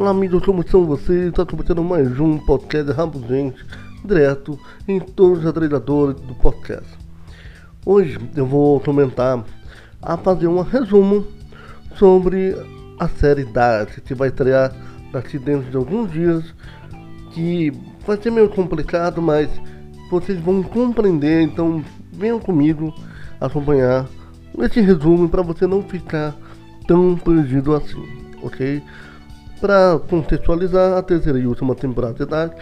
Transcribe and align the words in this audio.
Olá 0.00 0.12
amigos, 0.12 0.42
como 0.46 0.62
estão 0.62 0.86
vocês? 0.86 1.28
Está 1.28 1.44
começando 1.44 1.84
mais 1.84 2.18
um 2.18 2.38
podcast 2.38 2.90
Rabugente, 2.90 3.62
direto 4.02 4.58
em 4.88 4.98
todos 4.98 5.40
os 5.40 5.46
agregadores 5.46 6.18
do 6.22 6.34
podcast. 6.36 6.88
Hoje 7.84 8.18
eu 8.34 8.46
vou 8.46 8.80
comentar 8.80 9.44
a 10.00 10.16
fazer 10.16 10.46
um 10.46 10.62
resumo 10.62 11.26
sobre 11.96 12.56
a 12.98 13.08
série 13.08 13.44
Dark, 13.44 13.90
que 14.00 14.14
vai 14.14 14.28
estrear 14.28 14.74
daqui 15.12 15.38
dentro 15.38 15.70
de 15.70 15.76
alguns 15.76 16.10
dias, 16.10 16.54
que 17.34 17.70
vai 18.06 18.16
ser 18.16 18.30
meio 18.30 18.48
complicado, 18.48 19.20
mas 19.20 19.50
vocês 20.10 20.40
vão 20.40 20.62
compreender, 20.62 21.42
então 21.42 21.84
venham 22.10 22.40
comigo 22.40 22.90
acompanhar 23.38 24.08
esse 24.60 24.80
resumo 24.80 25.28
para 25.28 25.42
você 25.42 25.66
não 25.66 25.82
ficar 25.82 26.34
tão 26.86 27.18
perdido 27.18 27.74
assim, 27.74 28.02
ok? 28.42 28.82
Para 29.60 30.00
contextualizar, 30.08 30.96
a 30.96 31.02
terceira 31.02 31.38
e 31.38 31.46
última 31.46 31.74
temporada 31.74 32.14
de 32.14 32.24
Dark 32.24 32.58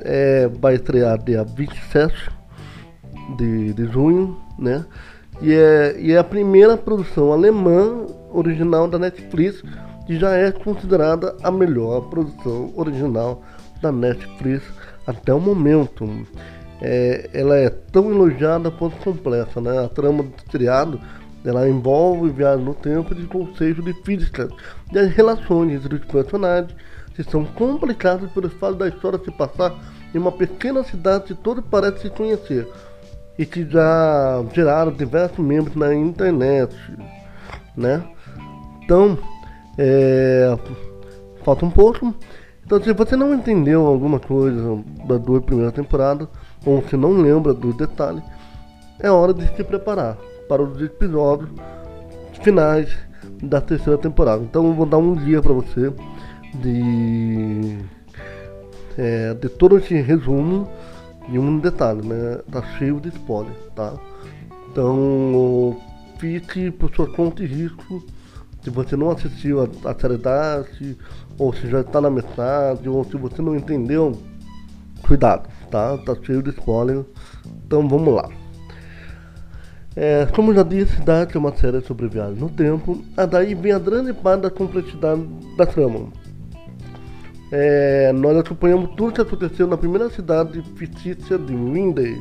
é, 0.00 0.48
vai 0.48 0.74
estrear 0.74 1.22
dia 1.22 1.44
27 1.44 2.30
de, 3.36 3.74
de 3.74 3.84
junho, 3.86 4.36
né? 4.58 4.84
E 5.42 5.52
é, 5.52 5.96
e 6.00 6.12
é 6.12 6.18
a 6.18 6.24
primeira 6.24 6.76
produção 6.76 7.32
alemã 7.32 8.06
original 8.32 8.88
da 8.88 8.98
Netflix, 8.98 9.62
que 10.06 10.18
já 10.18 10.34
é 10.34 10.50
considerada 10.50 11.36
a 11.42 11.50
melhor 11.50 12.08
produção 12.08 12.72
original 12.76 13.42
da 13.82 13.92
Netflix 13.92 14.64
até 15.06 15.32
o 15.34 15.40
momento. 15.40 16.08
É, 16.80 17.28
ela 17.34 17.56
é 17.56 17.68
tão 17.68 18.10
elogiada 18.10 18.70
quanto 18.70 18.96
complexa, 18.96 19.60
né? 19.60 19.84
A 19.84 19.88
trama 19.88 20.22
do 20.22 20.50
seriado 20.50 20.98
ela 21.44 21.68
envolve 21.68 22.30
viagem 22.30 22.64
no 22.64 22.74
tempo 22.74 23.14
de 23.14 23.26
conceito 23.26 23.82
de 23.82 23.92
física 24.04 24.48
e 24.92 24.98
as 24.98 25.10
relações 25.10 25.72
entre 25.72 25.96
os 25.96 26.04
personagens 26.04 26.74
que 27.14 27.22
são 27.22 27.44
complicadas 27.44 28.30
pelo 28.32 28.50
fato 28.50 28.76
da 28.76 28.88
história 28.88 29.20
se 29.24 29.30
passar 29.30 29.74
em 30.14 30.18
uma 30.18 30.32
pequena 30.32 30.82
cidade 30.84 31.24
que 31.24 31.34
todos 31.34 31.64
parecem 31.64 32.02
se 32.02 32.10
conhecer 32.10 32.68
e 33.38 33.46
que 33.46 33.68
já 33.68 34.44
geraram 34.52 34.92
diversos 34.92 35.38
membros 35.38 35.74
na 35.74 35.94
internet, 35.94 36.76
né? 37.74 38.02
Então, 38.82 39.16
é, 39.78 40.58
falta 41.42 41.64
um 41.64 41.70
pouco. 41.70 42.14
Então, 42.64 42.82
se 42.82 42.92
você 42.92 43.16
não 43.16 43.34
entendeu 43.34 43.86
alguma 43.86 44.20
coisa 44.20 44.78
da 45.06 45.16
duas 45.16 45.42
primeiras 45.42 45.72
temporadas, 45.72 46.28
ou 46.66 46.82
se 46.88 46.96
não 46.96 47.12
lembra 47.12 47.54
dos 47.54 47.74
detalhes, 47.76 48.22
é 48.98 49.10
hora 49.10 49.32
de 49.32 49.46
se 49.56 49.64
preparar 49.64 50.18
para 50.50 50.64
os 50.64 50.82
episódios 50.82 51.48
finais 52.42 52.90
da 53.40 53.60
terceira 53.60 53.96
temporada. 53.96 54.42
Então 54.42 54.66
eu 54.66 54.74
vou 54.74 54.84
dar 54.84 54.98
um 54.98 55.14
dia 55.14 55.40
para 55.40 55.52
você 55.52 55.92
de, 56.54 57.78
é, 58.98 59.32
de 59.34 59.48
todo 59.48 59.78
esse 59.78 59.94
resumo 59.94 60.68
e 61.28 61.38
um 61.38 61.60
detalhe, 61.60 62.04
né? 62.04 62.40
Tá 62.50 62.62
cheio 62.76 62.98
de 62.98 63.10
spoiler, 63.10 63.54
tá? 63.76 63.94
Então 64.68 65.80
fique 66.18 66.72
por 66.72 66.92
sua 66.96 67.06
conta 67.06 67.44
e 67.44 67.46
risco. 67.46 68.02
Se 68.60 68.70
você 68.70 68.96
não 68.96 69.10
assistiu 69.10 69.62
a, 69.62 69.68
a 69.88 69.94
série 69.94 70.18
ou 71.38 71.54
se 71.54 71.68
já 71.68 71.80
está 71.80 72.00
na 72.00 72.10
metade, 72.10 72.88
ou 72.88 73.04
se 73.04 73.16
você 73.16 73.40
não 73.40 73.54
entendeu, 73.54 74.18
cuidado, 75.06 75.48
tá? 75.70 75.96
Tá 75.98 76.16
cheio 76.24 76.42
de 76.42 76.50
spoiler. 76.50 77.04
Então 77.64 77.88
vamos 77.88 78.12
lá. 78.12 78.39
É, 80.02 80.24
como 80.34 80.54
já 80.54 80.62
disse, 80.62 80.98
Dark 81.02 81.36
é 81.36 81.38
uma 81.38 81.54
série 81.54 81.78
sobre 81.82 82.08
viagem 82.08 82.36
no 82.36 82.48
tempo, 82.48 83.04
a 83.14 83.26
daí 83.26 83.54
vem 83.54 83.70
a 83.70 83.78
grande 83.78 84.14
parte 84.14 84.40
da 84.40 84.50
complexidade 84.50 85.22
da 85.58 85.66
trama. 85.66 86.08
É, 87.52 88.10
nós 88.10 88.34
acompanhamos 88.38 88.94
tudo 88.96 89.12
que 89.12 89.20
aconteceu 89.20 89.66
na 89.66 89.76
primeira 89.76 90.08
cidade 90.08 90.62
fictícia 90.74 91.36
de 91.36 91.54
Windy, 91.54 92.18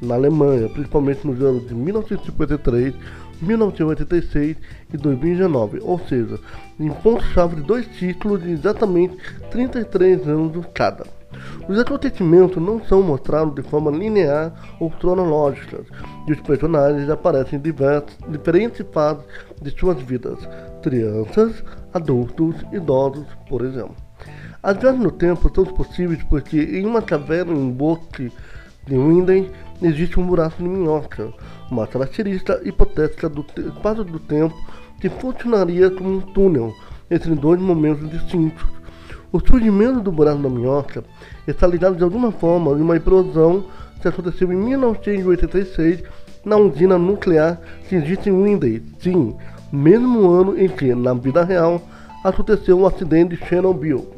na 0.00 0.14
Alemanha, 0.14 0.68
principalmente 0.68 1.26
nos 1.26 1.42
anos 1.42 1.66
de 1.66 1.74
1953, 1.74 2.94
1986 3.42 4.56
e 4.94 4.96
2019, 4.96 5.80
ou 5.82 5.98
seja, 5.98 6.38
em 6.78 6.88
ponto-chave 6.88 7.56
de 7.56 7.62
dois 7.62 7.84
títulos 7.96 8.44
de 8.44 8.52
exatamente 8.52 9.16
33 9.50 10.24
anos 10.28 10.64
cada. 10.72 11.17
Os 11.68 11.78
acontecimentos 11.78 12.62
não 12.62 12.82
são 12.84 13.02
mostrados 13.02 13.54
de 13.54 13.62
forma 13.62 13.90
linear 13.90 14.52
ou 14.80 14.90
cronológica, 14.90 15.84
e 16.26 16.32
os 16.32 16.40
personagens 16.40 17.08
aparecem 17.10 17.58
em 17.58 17.62
diversos, 17.62 18.16
diferentes 18.28 18.84
fases 18.92 19.24
de 19.60 19.70
suas 19.78 20.00
vidas, 20.00 20.38
crianças, 20.82 21.62
adultos, 21.92 22.56
idosos, 22.72 23.26
por 23.48 23.62
exemplo. 23.62 23.94
As 24.62 24.76
viagens 24.78 25.02
no 25.02 25.10
tempo 25.10 25.52
são 25.54 25.64
possíveis 25.64 26.22
porque 26.24 26.58
em 26.58 26.86
uma 26.86 27.02
caverna 27.02 27.52
em 27.52 27.70
bosque 27.70 28.32
de 28.86 28.96
Winden 28.96 29.50
existe 29.82 30.18
um 30.18 30.26
buraco 30.26 30.62
de 30.62 30.68
minhoca, 30.68 31.32
uma 31.70 31.86
característica 31.86 32.60
hipotética 32.64 33.28
do 33.28 33.44
espaço 33.58 34.02
do 34.02 34.18
tempo 34.18 34.54
que 35.00 35.08
funcionaria 35.08 35.90
como 35.90 36.16
um 36.16 36.20
túnel 36.20 36.74
entre 37.10 37.34
dois 37.34 37.60
momentos 37.60 38.10
distintos 38.10 38.77
o 39.30 39.40
surgimento 39.40 40.00
do 40.00 40.10
buraco 40.10 40.42
da 40.42 40.48
minhoca 40.48 41.04
está 41.46 41.66
ligado 41.66 41.96
de 41.96 42.02
alguma 42.02 42.32
forma 42.32 42.70
a 42.70 42.74
uma 42.74 42.96
explosão 42.96 43.64
que 44.00 44.08
aconteceu 44.08 44.50
em 44.52 44.56
1986 44.56 46.02
na 46.44 46.56
usina 46.56 46.96
nuclear 46.96 47.60
que 47.88 47.96
existe 47.96 48.30
em 48.30 48.42
Windy, 48.42 48.82
sim, 48.98 49.36
mesmo 49.70 50.30
ano 50.30 50.58
em 50.58 50.68
que, 50.68 50.94
na 50.94 51.12
vida 51.12 51.44
real, 51.44 51.82
aconteceu 52.24 52.78
um 52.78 52.86
acidente 52.86 53.36
de 53.36 53.46
Chernobyl. 53.46 54.08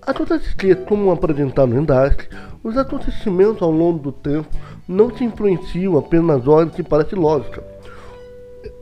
Acontece 0.00 0.56
que, 0.56 0.74
como 0.74 1.12
apresentado 1.12 1.76
em 1.76 1.84
Dark, 1.84 2.22
os 2.64 2.76
acontecimentos 2.76 3.60
ao 3.60 3.70
longo 3.70 3.98
do 3.98 4.12
tempo 4.12 4.48
não 4.88 5.14
se 5.14 5.24
influenciam 5.24 5.98
apenas 5.98 6.38
nas 6.38 6.48
ordens 6.48 6.74
que 6.74 6.82
parece 6.82 7.14
lógica. 7.14 7.62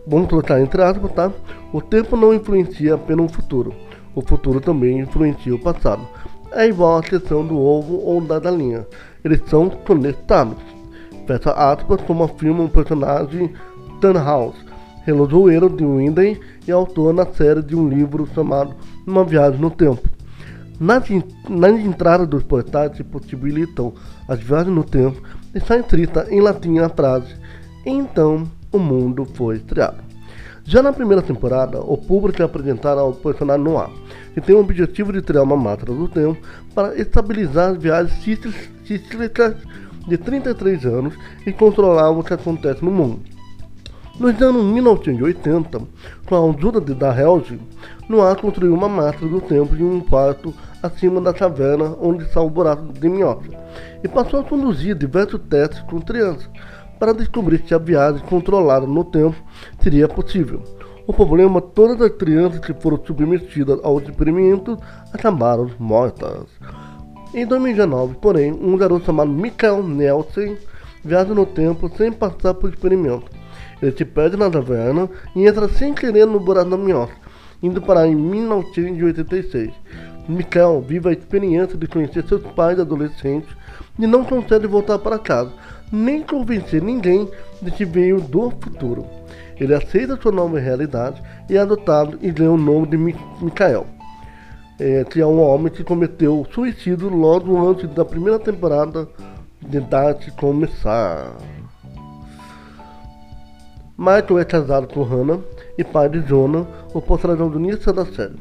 Vamos 0.07 0.29
colocar 0.29 0.61
entre 0.61 0.83
aspas, 0.83 1.13
tá? 1.13 1.33
O 1.73 1.81
tempo 1.81 2.17
não 2.17 2.33
influencia 2.33 2.95
apenas 2.95 3.31
o 3.31 3.35
futuro 3.35 3.75
o 4.15 4.21
futuro 4.23 4.61
também 4.61 5.01
influencia 5.01 5.55
o 5.55 5.59
passado. 5.59 6.07
É 6.53 6.67
igual 6.67 6.99
à 6.99 7.03
questão 7.03 7.47
do 7.47 7.59
ovo 7.59 8.01
ou 8.05 8.21
da 8.21 8.39
galinha. 8.39 8.87
Eles 9.25 9.41
são 9.47 9.71
conectados. 9.71 10.59
Fecha 11.27 11.53
aspas 11.53 12.01
como 12.03 12.25
afirma 12.25 12.65
o 12.65 12.69
personagem 12.69 13.53
Tannhaus, 14.01 14.57
relojoeiro 15.05 15.69
de 15.69 15.85
Winden 15.85 16.41
e 16.67 16.73
autor 16.73 17.13
na 17.13 17.27
série 17.27 17.63
de 17.63 17.77
um 17.77 17.89
livro 17.89 18.29
chamado 18.35 18.75
Uma 19.07 19.25
Viagem 19.25 19.61
no 19.61 19.71
Tempo. 19.71 20.09
Nas, 20.81 21.05
nas 21.49 21.79
entradas 21.79 22.27
dos 22.27 22.43
portais 22.43 22.93
que 22.93 23.05
possibilitam 23.05 23.93
as 24.27 24.41
viagens 24.41 24.75
no 24.75 24.83
tempo, 24.83 25.21
está 25.55 25.77
escrita 25.77 26.27
em 26.31 26.41
latim 26.41 26.79
a 26.79 26.89
frase 26.89 27.35
Então 27.85 28.45
o 28.73 28.79
mundo 28.79 29.27
foi 29.35 29.59
criado. 29.59 30.10
Já 30.71 30.85
na 30.85 30.93
primeira 30.93 31.21
temporada, 31.21 31.81
o 31.81 31.99
público 31.99 32.41
é 32.41 32.45
apresentado 32.45 33.01
ao 33.01 33.13
personagem 33.13 33.65
Noir, 33.65 33.91
que 34.33 34.41
tem 34.41 34.55
o 34.55 34.61
objetivo 34.61 35.13
de 35.13 35.21
criar 35.21 35.43
uma 35.43 35.57
máquina 35.57 35.93
do 35.93 36.07
tempo 36.07 36.41
para 36.73 36.95
estabilizar 36.97 37.73
as 37.73 37.77
viagens 37.77 38.15
cíclicas 38.85 39.57
de 40.07 40.17
33 40.17 40.87
anos 40.87 41.15
e 41.45 41.53
controlar 41.53 42.11
o 42.11 42.23
que 42.23 42.33
acontece 42.33 42.85
no 42.85 42.91
mundo. 42.93 43.19
Nos 44.21 44.41
anos 44.41 44.63
1980, 44.63 45.83
com 46.25 46.37
a 46.37 46.55
ajuda 46.55 46.81
de 46.81 46.93
Helge, 46.93 47.59
Noir 48.09 48.37
construiu 48.37 48.73
uma 48.73 48.89
máquina 48.89 49.29
do 49.29 49.41
tempo 49.41 49.75
em 49.75 49.83
um 49.83 49.99
quarto 49.99 50.55
acima 50.81 51.21
da 51.21 51.35
caverna 51.35 51.97
onde 52.01 52.23
está 52.23 52.41
o 52.41 52.49
buraco 52.49 52.93
de 52.93 53.09
minhoca 53.09 53.49
e 54.05 54.07
passou 54.07 54.39
a 54.39 54.45
conduzir 54.45 54.95
diversos 54.95 55.41
testes 55.51 55.81
com 55.81 56.01
crianças 56.01 56.49
para 57.01 57.15
descobrir 57.15 57.63
se 57.67 57.75
a 57.75 57.79
viagem 57.79 58.23
controlada 58.27 58.87
no 58.87 59.03
tempo 59.03 59.35
seria 59.83 60.07
possível. 60.07 60.63
O 61.07 61.15
problema, 61.15 61.61
todas 61.61 62.01
as 62.03 62.13
crianças 62.13 62.61
que 62.61 62.75
foram 62.75 63.03
submetidas 63.05 63.81
ao 63.83 63.99
experimento 63.99 64.79
acabaram 65.13 65.71
mortas. 65.79 66.47
Em 67.35 67.47
2019, 67.47 68.17
porém, 68.21 68.53
um 68.53 68.77
garoto 68.77 69.07
chamado 69.07 69.31
Michael 69.31 69.83
Nelson 69.83 70.57
viaja 71.03 71.33
no 71.33 71.47
tempo 71.47 71.91
sem 71.97 72.13
passar 72.13 72.53
por 72.53 72.69
experimento. 72.69 73.31
Ele 73.81 73.97
se 73.97 74.05
perde 74.05 74.37
na 74.37 74.51
caverna 74.51 75.09
e 75.35 75.47
entra 75.47 75.69
sem 75.69 75.95
querer 75.95 76.27
no 76.27 76.39
buraco 76.39 76.69
da 76.69 76.77
minhoca, 76.77 77.15
indo 77.63 77.81
parar 77.81 78.07
em 78.07 78.15
1986. 78.15 79.73
Michael 80.29 80.83
vive 80.83 81.09
a 81.09 81.13
experiência 81.13 81.79
de 81.79 81.87
conhecer 81.87 82.25
seus 82.29 82.43
pais 82.53 82.79
adolescentes 82.79 83.49
e 83.99 84.07
não 84.07 84.23
consegue 84.23 84.67
voltar 84.67 84.99
para 84.99 85.19
casa, 85.19 85.53
nem 85.91 86.23
convencer 86.23 86.83
ninguém 86.83 87.29
de 87.61 87.71
que 87.71 87.85
veio 87.85 88.21
do 88.21 88.51
futuro. 88.51 89.07
Ele 89.59 89.75
aceita 89.75 90.17
sua 90.21 90.33
nova 90.33 90.59
realidade 90.59 91.23
e 91.49 91.57
é 91.57 91.61
adotado 91.61 92.19
e 92.23 92.31
ganha 92.31 92.51
o 92.51 92.57
nome 92.57 92.87
de 92.87 92.97
Mikael, 92.97 93.87
é, 94.79 95.05
que 95.05 95.21
é 95.21 95.27
um 95.27 95.41
homem 95.41 95.71
que 95.71 95.85
cometeu 95.85 96.47
suicídio 96.53 97.09
logo 97.09 97.69
antes 97.69 97.89
da 97.91 98.05
primeira 98.05 98.39
temporada 98.39 99.07
de 99.61 99.81
Dark 99.81 100.23
começar. 100.37 101.37
Michael 103.99 104.39
é 104.39 104.45
casado 104.47 104.87
com 104.87 105.03
Hannah 105.03 105.41
e 105.77 105.85
pai 105.85 106.09
de 106.09 106.23
Jonah, 106.23 106.67
o 106.95 107.03
protagonista 107.03 107.93
da 107.93 108.07
série. 108.07 108.41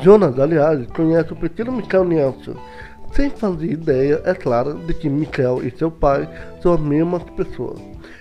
Jonas, 0.00 0.38
aliás, 0.38 0.86
conhece 0.88 1.34
o 1.34 1.36
pequeno 1.36 1.72
Michael 1.72 2.04
Nelson, 2.04 2.54
sem 3.16 3.30
fazer 3.30 3.72
ideia, 3.72 4.20
é 4.24 4.34
claro, 4.34 4.74
de 4.74 4.92
que 4.92 5.08
Michael 5.08 5.66
e 5.66 5.70
seu 5.76 5.90
pai 5.90 6.28
são 6.62 6.74
as 6.74 6.80
mesmas 6.80 7.22
pessoas. 7.30 7.80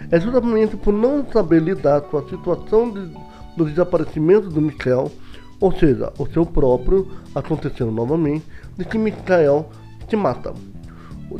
É 0.09 0.17
justamente 0.19 0.77
por 0.77 0.93
não 0.93 1.25
saber 1.31 1.61
lidar 1.61 1.99
com 2.01 2.17
a 2.17 2.29
situação 2.29 2.89
de, 2.89 3.11
do 3.57 3.65
desaparecimento 3.65 4.49
do 4.49 4.61
Michael, 4.61 5.11
ou 5.59 5.71
seja, 5.73 6.13
o 6.17 6.25
seu 6.27 6.45
próprio, 6.45 7.11
acontecendo 7.35 7.91
novamente, 7.91 8.45
de 8.77 8.85
que 8.85 8.97
Michael 8.97 9.69
se 10.09 10.15
mata. 10.15 10.53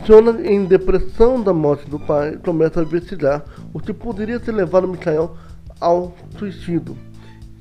Jonas, 0.05 0.43
em 0.43 0.65
depressão 0.65 1.41
da 1.41 1.53
morte 1.53 1.89
do 1.89 1.99
pai, 1.99 2.37
começa 2.43 2.81
a 2.81 2.83
investigar 2.83 3.45
o 3.73 3.79
que 3.79 3.93
poderia 3.93 4.39
ter 4.39 4.51
levado 4.51 4.87
Michael 4.87 5.37
ao 5.79 6.13
suicídio. 6.37 6.97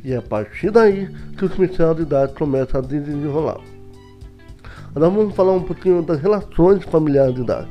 E 0.03 0.13
é 0.13 0.17
a 0.17 0.23
partir 0.23 0.71
daí 0.71 1.09
que 1.37 1.45
os 1.45 1.57
mistérios 1.57 1.97
de 1.97 2.03
idade 2.03 2.35
começam 2.35 2.81
a 2.81 2.85
desenrolar. 2.85 3.74
Agora 4.95 5.11
vamos 5.11 5.35
falar 5.35 5.53
um 5.53 5.63
pouquinho 5.63 6.03
das 6.03 6.21
relações 6.21 6.85
familiares 6.85 7.35
de 7.35 7.41
idade. 7.41 7.69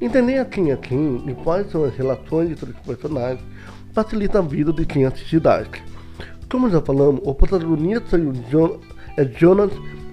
Entender 0.00 0.44
quem 0.44 0.70
é 0.70 0.76
quem 0.76 1.24
e 1.26 1.34
quais 1.34 1.68
são 1.72 1.82
as 1.82 1.96
relações 1.96 2.52
entre 2.52 2.70
os 2.70 2.78
personagens 2.80 3.40
facilita 3.92 4.38
a 4.38 4.42
vida 4.42 4.72
de 4.72 4.86
quem 4.86 5.04
assiste 5.04 5.40
Dark. 5.40 5.76
Como 6.48 6.70
já 6.70 6.80
falamos, 6.80 7.20
o 7.24 7.34
protagonista 7.34 8.16
é 9.16 9.24
Jonas 9.24 9.72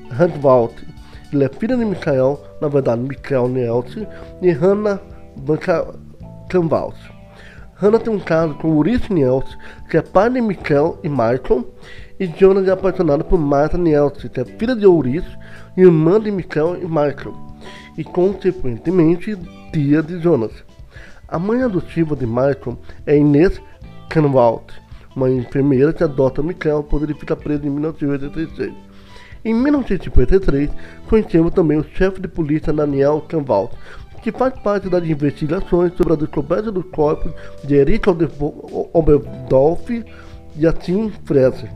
Handwalt. 0.10 0.74
Ele 1.32 1.44
é 1.44 1.50
filho 1.50 1.78
de 1.78 1.86
Michael, 1.86 2.42
na 2.60 2.68
verdade 2.68 3.02
Michael 3.02 3.48
Nelson, 3.50 4.08
e 4.42 4.50
Hannah 4.50 5.00
Canvals. 6.50 6.98
Hannah 7.76 8.00
tem 8.00 8.12
um 8.12 8.20
caso 8.20 8.56
com 8.56 8.76
Ulysses 8.76 9.10
Nelson, 9.10 9.56
que 9.88 9.98
é 9.98 10.02
pai 10.02 10.32
de 10.32 10.42
Michael 10.42 10.98
e 11.04 11.10
Michael, 11.10 11.72
e 12.20 12.26
Jonas 12.26 12.68
é 12.68 12.72
apaixonado 12.72 13.24
por 13.24 13.40
Martha 13.40 13.78
Nelson, 13.78 14.30
que 14.30 14.40
é 14.40 14.46
filha 14.46 14.76
de 14.76 14.88
Ulysses 14.88 15.41
irmã 15.78 16.20
de 16.20 16.32
Michael 16.32 16.78
e 16.82 16.86
Michael, 16.86 17.36
e 17.98 18.04
consequentemente 18.04 19.38
tia 19.72 20.02
de 20.04 20.20
Jonas. 20.20 20.52
A 21.28 21.40
mãe 21.40 21.62
adotiva 21.62 22.16
de 22.16 22.26
Michael 22.26 22.78
é 23.06 23.18
Inês 23.18 23.62
Canwalt, 24.10 24.74
uma 25.16 25.30
enfermeira 25.30 25.94
que 25.94 26.04
adota 26.04 26.44
Michael 26.44 26.84
quando 26.90 27.04
ele 27.04 27.14
fica 27.14 27.36
preso 27.36 27.66
em 27.66 27.70
1986. 27.70 28.74
Em 29.44 29.54
1953, 29.54 30.70
conhecemos 31.10 31.54
também 31.54 31.78
o 31.78 31.86
chefe 31.96 32.22
de 32.22 32.28
polícia 32.28 32.72
Daniel 32.72 33.26
Canwalt, 33.28 33.72
que 34.22 34.32
faz 34.32 34.54
parte 34.60 34.88
das 34.88 35.04
investigações 35.04 35.94
sobre 35.96 36.14
a 36.14 36.16
descoberta 36.16 36.72
dos 36.72 36.86
corpos 36.92 37.32
de 37.64 37.76
Erich 37.76 38.08
Oberdorf 38.94 40.06
e 40.56 40.68
Atim 40.68 41.12
Freser. 41.26 41.72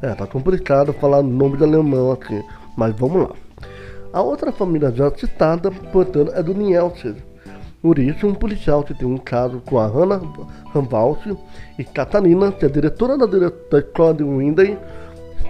É, 0.00 0.14
tá 0.14 0.26
complicado 0.26 0.92
falar 0.92 1.22
nome 1.22 1.56
de 1.56 1.64
alemão 1.64 2.12
aqui. 2.12 2.40
Mas 2.78 2.94
vamos 2.94 3.22
lá. 3.22 3.30
A 4.12 4.22
outra 4.22 4.52
família 4.52 4.92
já 4.92 5.10
citada, 5.10 5.68
portanto, 5.68 6.30
é 6.32 6.40
do 6.40 6.54
Nielsen. 6.54 7.16
Isso, 7.96 8.24
um 8.24 8.34
policial 8.34 8.84
que 8.84 8.94
tem 8.94 9.06
um 9.06 9.18
caso 9.18 9.60
com 9.66 9.80
a 9.80 9.86
Hannah 9.88 10.20
Ramvals 10.72 11.18
e 11.76 11.82
Catarina, 11.82 12.52
que 12.52 12.64
é 12.64 12.68
diretora 12.68 13.18
da, 13.18 13.78
escola 13.78 14.14
de 14.14 14.22
Winday, 14.22 14.78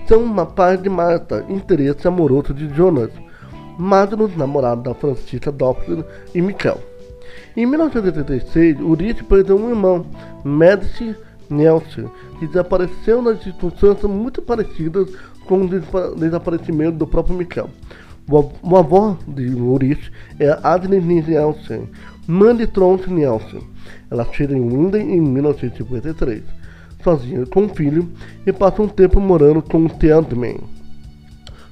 são 0.07 0.23
uma 0.23 0.47
paz 0.47 0.83
de 0.83 0.89
Marta, 0.89 1.45
interesse 1.51 2.09
amoroso 2.09 2.55
de 2.55 2.67
Jonas, 2.75 3.11
Magnus, 3.79 4.35
namorado 4.35 4.83
da 4.83 4.95
Francisca 4.95 5.53
Doppler 5.53 6.05
e 6.35 6.41
Michael. 6.41 6.81
Em 7.55 7.67
1986, 7.67 8.81
Ulrich 8.81 9.23
perdeu 9.25 9.59
um 9.59 9.69
irmão, 9.69 10.07
Medici 10.45 11.15
Nelson, 11.51 12.11
que 12.39 12.47
desapareceu 12.47 13.21
nas 13.21 13.43
circunstâncias 13.43 14.11
muito 14.11 14.41
parecidas 14.41 15.09
com 15.49 15.63
o 15.63 16.15
desaparecimento 16.15 16.99
do 16.99 17.07
próprio 17.07 17.37
Michael. 17.37 17.71
O 18.31 18.77
avó 18.77 19.17
de 19.27 19.49
Ulrich 19.49 20.13
é 20.39 20.57
Agnes 20.63 21.03
Nielsen, 21.03 21.89
mãe 22.27 22.55
de 22.55 22.67
Trond 22.67 23.07
Nielsen. 23.07 23.63
Ela 24.11 24.27
chega 24.33 24.55
em 24.55 24.61
Winden 24.61 25.15
em 25.15 25.21
1953, 25.21 26.43
sozinha 27.03 27.47
com 27.47 27.63
um 27.63 27.69
filho, 27.71 28.07
e 28.47 28.53
passa 28.53 28.83
um 28.83 28.89
tempo 28.89 29.19
morando 29.19 29.63
com 29.63 29.87
o 29.87 29.89
Theodman. 29.89 30.61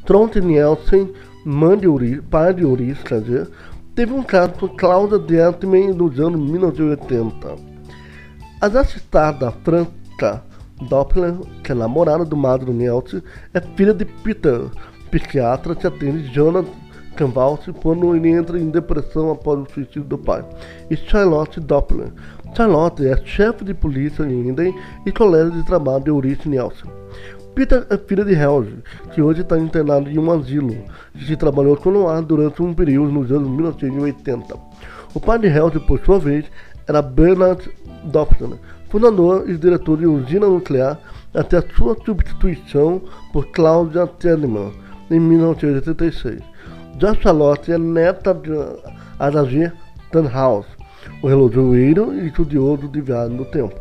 Trond 0.07 0.35
Nielsen, 0.37 1.13
mãe 1.45 1.77
de 1.77 1.87
Ulrich, 1.87 2.23
pai 2.23 2.55
de 2.55 2.65
Ulrich, 2.65 3.05
quer 3.05 3.21
dizer, 3.21 3.51
teve 3.95 4.15
um 4.15 4.23
caso 4.23 4.55
com 4.55 4.69
Cláudia 4.69 5.19
Dietman 5.19 5.93
nos 5.93 6.19
anos 6.19 6.41
1980. 6.41 7.55
A 8.63 8.69
já 8.71 8.83
citada 8.83 9.51
Franca 9.51 10.43
Doppler, 10.83 11.35
que 11.63 11.73
é 11.73 11.75
namorada 11.75 12.25
do 12.25 12.37
Madro 12.37 12.73
Nelson, 12.73 13.21
é 13.55 13.61
filha 13.61 13.95
de 13.95 14.05
Peter, 14.05 14.69
psiquiatra 15.11 15.75
que 15.75 15.87
atende 15.87 16.33
Jonathan 16.33 16.69
Canvalsi 17.17 17.73
quando 17.73 18.15
ele 18.15 18.29
entra 18.29 18.59
em 18.59 18.69
depressão 18.69 19.31
após 19.31 19.61
o 19.61 19.73
suicídio 19.73 20.05
do 20.05 20.19
pai. 20.19 20.45
E 20.91 20.97
Charlotte 20.97 21.59
Doppler. 21.59 22.13
Charlotte 22.55 23.07
é 23.07 23.17
chefe 23.25 23.65
de 23.65 23.75
polícia 23.75 24.23
em 24.23 24.51
Eden 24.51 24.75
e 25.05 25.13
colega 25.13 25.51
de 25.51 25.65
trabalho 25.65 26.05
de 26.05 26.11
Ulrich 26.11 26.49
Nelson. 26.49 26.89
Peter 27.55 27.87
é 27.89 27.97
filha 27.97 28.23
de 28.23 28.35
Helge, 28.35 28.83
que 29.13 29.23
hoje 29.23 29.41
está 29.41 29.59
internado 29.59 30.11
em 30.11 30.19
um 30.19 30.31
asilo, 30.31 30.77
que 31.15 31.37
trabalhou 31.37 31.75
com 31.75 31.91
Noir 31.91 32.21
durante 32.23 32.63
um 32.63 32.75
período 32.75 33.11
nos 33.11 33.33
anos 33.33 33.49
1980. 33.49 34.55
O 35.15 35.21
pai 35.21 35.39
de 35.39 35.47
Helge, 35.47 35.81
por 35.81 35.99
sua 36.01 36.19
vez, 36.19 36.45
era 36.87 37.01
Bernard 37.01 37.67
Doppler, 38.05 38.59
fundador 38.97 39.47
e 39.47 39.59
diretor 39.59 39.99
de 39.99 40.07
usina 40.07 40.47
nuclear 40.47 40.99
até 41.35 41.61
sua 41.77 41.95
substituição 42.03 43.03
por 43.31 43.47
Claudia 43.49 44.07
Telemann 44.07 44.73
em 45.11 45.21
1986. 45.21 46.41
Já 46.99 47.15
Charlotte 47.15 47.71
é 47.71 47.77
neta 47.77 48.33
de 48.33 48.53
Adagir 49.19 49.71
Tannhaus, 50.11 50.65
o 51.23 51.29
relojoeiro 51.29 52.15
e 52.15 52.29
estudioso 52.29 52.89
de 52.89 53.03
viagem 53.03 53.37
no 53.37 53.45
tempo. 53.45 53.75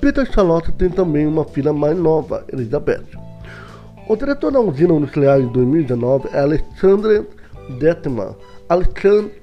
Peter 0.00 0.26
Charlotte 0.32 0.72
tem 0.72 0.90
também 0.90 1.24
uma 1.24 1.44
filha 1.44 1.72
mais 1.72 1.96
nova, 1.96 2.44
Elizabeth. 2.52 3.06
O 4.08 4.16
diretor 4.16 4.50
da 4.50 4.58
usina 4.58 4.92
nuclear 4.92 5.40
de 5.40 5.46
2019 5.52 6.30
é 6.32 6.40
Alexandre 6.40 7.28
Detman. 7.78 8.34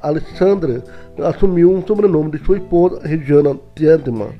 Alexandre 0.02 0.84
assumiu 1.24 1.72
um 1.72 1.88
sobrenome 1.88 2.32
de 2.32 2.44
sua 2.44 2.58
esposa, 2.58 3.00
Regiana 3.02 3.58
Detman 3.78 4.34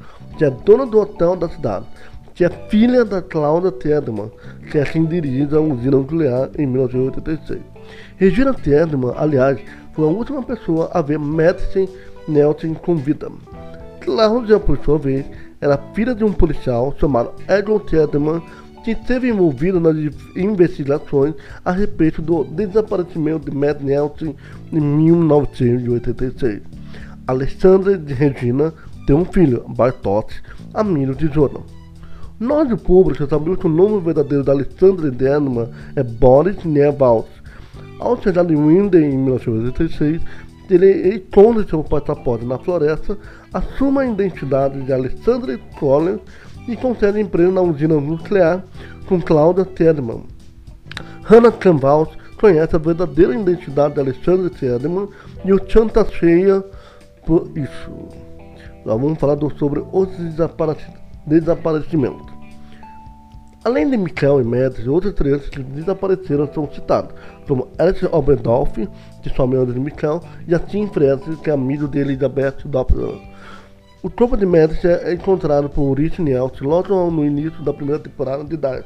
é 0.46 0.50
dona 0.50 0.86
do 0.86 1.00
hotel 1.00 1.36
da 1.36 1.50
cidade, 1.50 1.86
que 2.34 2.46
é 2.46 2.50
filha 2.70 3.04
da 3.04 3.22
Cláudia 3.22 3.72
Tedman, 3.72 4.32
que 4.72 4.78
é 4.78 4.86
quem 4.86 5.06
dirige 5.06 5.56
a 5.56 5.60
usina 5.60 5.98
nuclear 5.98 6.50
em 6.58 6.66
1986. 6.66 7.60
Regina 8.18 8.54
Tedman, 8.54 9.14
aliás, 9.18 9.60
foi 9.94 10.06
a 10.06 10.08
última 10.08 10.42
pessoa 10.44 10.90
a 10.94 11.02
ver 11.02 11.20
Madison 11.20 11.88
Nelson 12.28 12.74
com 12.76 12.96
vida. 12.96 13.30
Cláudia, 14.02 14.60
por 14.60 14.78
sua 14.80 14.98
vez, 14.98 15.26
era 15.60 15.78
filha 15.94 16.16
de 16.16 16.24
um 16.24 16.32
policial 16.32 16.96
chamado 16.98 17.32
Edward 17.48 17.86
Tedman, 17.90 18.42
que 18.84 18.92
esteve 18.92 19.30
envolvido 19.30 19.80
nas 19.80 19.96
investigações 20.36 21.36
a 21.66 21.72
respeito 21.72 22.22
do 22.22 22.46
desaparecimento 22.46 23.50
de 23.50 23.58
Matt 23.58 23.82
Nelson 23.82 24.34
em 24.72 24.80
1986. 24.80 26.62
Alexandra 27.28 27.98
de 27.98 28.14
Regina 28.14 28.74
tem 29.10 29.16
um 29.16 29.26
filho, 29.26 29.66
Bartosz, 29.70 30.36
amigo 30.72 31.16
de 31.16 31.26
Jordan. 31.34 31.62
Nós, 32.40 32.72
o 32.72 32.78
público, 32.78 33.28
sabemos 33.28 33.58
que 33.58 33.66
o 33.66 33.70
nome 33.70 34.00
verdadeiro 34.02 34.44
da 34.44 34.52
Alexandre 34.52 35.10
Denman 35.10 35.68
é 35.96 36.04
Boris 36.04 36.64
Nevals. 36.64 37.26
Ao 38.00 38.22
chegar 38.22 38.48
em 38.52 38.56
Winden 38.56 39.14
em 39.14 39.18
1986, 39.18 40.22
ele 40.70 40.86
esconde 41.16 41.68
seu 41.68 41.84
passaporte 41.84 42.46
na 42.46 42.60
floresta, 42.60 43.18
assume 43.52 43.98
a 43.98 44.06
identidade 44.06 44.80
de 44.80 44.94
Alexandre 44.94 45.58
Collins 45.80 46.22
e 46.68 46.76
concede 46.76 47.20
emprego 47.20 47.52
na 47.52 47.62
usina 47.62 48.00
nuclear 48.00 48.64
com 49.08 49.20
Claudia 49.20 49.66
Tedman. 49.66 50.22
Hannah 51.24 51.52
Canvals 51.52 52.10
conhece 52.40 52.76
a 52.76 52.80
verdadeira 52.80 53.36
identidade 53.36 53.96
de 53.96 54.02
Alexandre 54.02 54.52
Tedman 54.52 55.08
e 55.44 55.52
o 55.52 55.60
chanta 55.68 56.06
cheia 56.06 56.64
por 57.26 57.50
isso. 57.56 58.29
Nós 58.86 59.00
vamos 59.00 59.20
falar 59.20 59.38
sobre 59.58 59.84
os 59.92 60.08
desaparecimentos. 61.26 62.40
Além 63.64 63.90
de 63.90 63.98
Michael 63.98 64.40
e 64.40 64.44
Mads, 64.46 64.88
outras 64.88 65.14
crianças 65.14 65.50
que 65.50 65.62
desapareceram 65.62 66.50
são 66.54 66.72
citadas, 66.72 67.12
como 67.46 67.68
Alex 67.78 68.04
Oberdorf, 68.04 68.88
que 69.22 69.30
sua 69.30 69.46
mãe 69.46 69.66
de 69.66 69.78
Michael, 69.78 70.22
e 70.48 70.56
a 70.56 70.60
Tim 70.60 70.88
Fraser, 70.88 71.36
que 71.44 71.50
é 71.50 71.54
amigo 71.54 71.86
de 71.86 72.00
Elizabeth 72.00 72.56
Doppler. 72.64 73.20
O 74.02 74.10
corpo 74.10 74.38
de 74.38 74.46
Mads 74.46 74.86
é 74.86 75.14
encontrado 75.14 75.70
por 75.70 75.82
Ulrich 75.82 76.22
Nielsen 76.22 76.66
logo 76.66 77.12
no 77.12 77.26
início 77.26 77.62
da 77.62 77.74
primeira 77.74 78.02
temporada 78.02 78.46
de 78.46 78.56
Dark, 78.56 78.86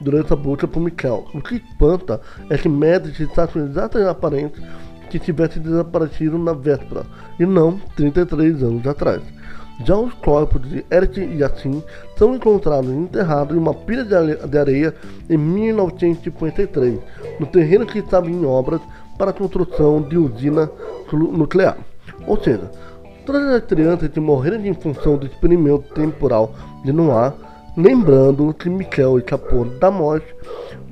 durante 0.00 0.32
a 0.32 0.36
busca 0.36 0.66
por 0.66 0.80
Michael. 0.80 1.24
O 1.32 1.40
que 1.40 1.54
espanta 1.54 2.20
é 2.50 2.58
que 2.58 2.68
Mads 2.68 3.20
está 3.20 3.46
com 3.46 3.60
exatas 3.60 4.04
aparências 4.04 4.64
que 5.08 5.18
tivesse 5.18 5.58
desaparecido 5.58 6.38
na 6.38 6.52
véspera, 6.52 7.04
e 7.38 7.46
não 7.46 7.78
33 7.96 8.62
anos 8.62 8.86
atrás. 8.86 9.22
Já 9.84 9.96
os 9.96 10.12
corpos 10.14 10.60
de 10.68 10.84
Eric 10.90 11.20
e 11.20 11.38
Yassin 11.38 11.82
são 12.16 12.34
encontrados 12.34 12.90
enterrados 12.90 13.56
em 13.56 13.60
uma 13.60 13.72
pilha 13.72 14.04
de 14.04 14.58
areia 14.58 14.94
em 15.30 15.36
1953, 15.36 16.98
no 17.38 17.46
terreno 17.46 17.86
que 17.86 18.00
estava 18.00 18.28
em 18.28 18.44
obras 18.44 18.80
para 19.16 19.30
a 19.30 19.34
construção 19.34 20.02
de 20.02 20.18
usina 20.18 20.68
nuclear. 21.12 21.76
Ou 22.26 22.36
seja, 22.42 22.70
todas 23.24 23.48
as 23.50 23.64
crianças 23.64 24.08
que 24.08 24.18
morreram 24.18 24.64
em 24.66 24.74
função 24.74 25.16
do 25.16 25.26
experimento 25.26 25.94
temporal 25.94 26.52
de 26.84 26.92
Noir, 26.92 27.32
lembrando 27.76 28.52
que 28.54 28.68
Michael 28.68 29.18
escapou 29.18 29.64
da 29.64 29.92
morte 29.92 30.26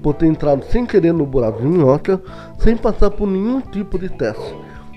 por 0.07 0.15
ter 0.15 0.27
entrado 0.27 0.65
sem 0.67 0.87
querer 0.87 1.13
no 1.13 1.27
buraco 1.27 1.61
de 1.61 1.67
minhoca, 1.67 2.23
sem 2.61 2.77
passar 2.77 3.11
por 3.11 3.27
nenhum 3.27 3.61
tipo 3.61 3.99
de 3.99 4.09
teste. 4.09 4.55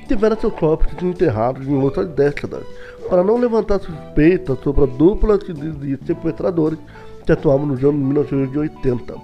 Tiveram 0.07 0.39
seus 0.39 0.53
corpos 0.53 0.87
enterrados 1.01 1.67
em 1.67 1.81
outras 1.81 2.07
décadas, 2.09 2.61
para 3.09 3.23
não 3.23 3.39
levantar 3.39 3.79
suspeitas 3.79 4.59
sobre 4.59 4.83
a 4.83 4.85
dupla 4.85 5.39
de 5.39 5.97
sequestradores 6.05 6.77
que 7.25 7.31
atuavam 7.31 7.65
no 7.65 7.73
ano 7.73 7.97
de 7.97 8.05
1980. 8.05 9.15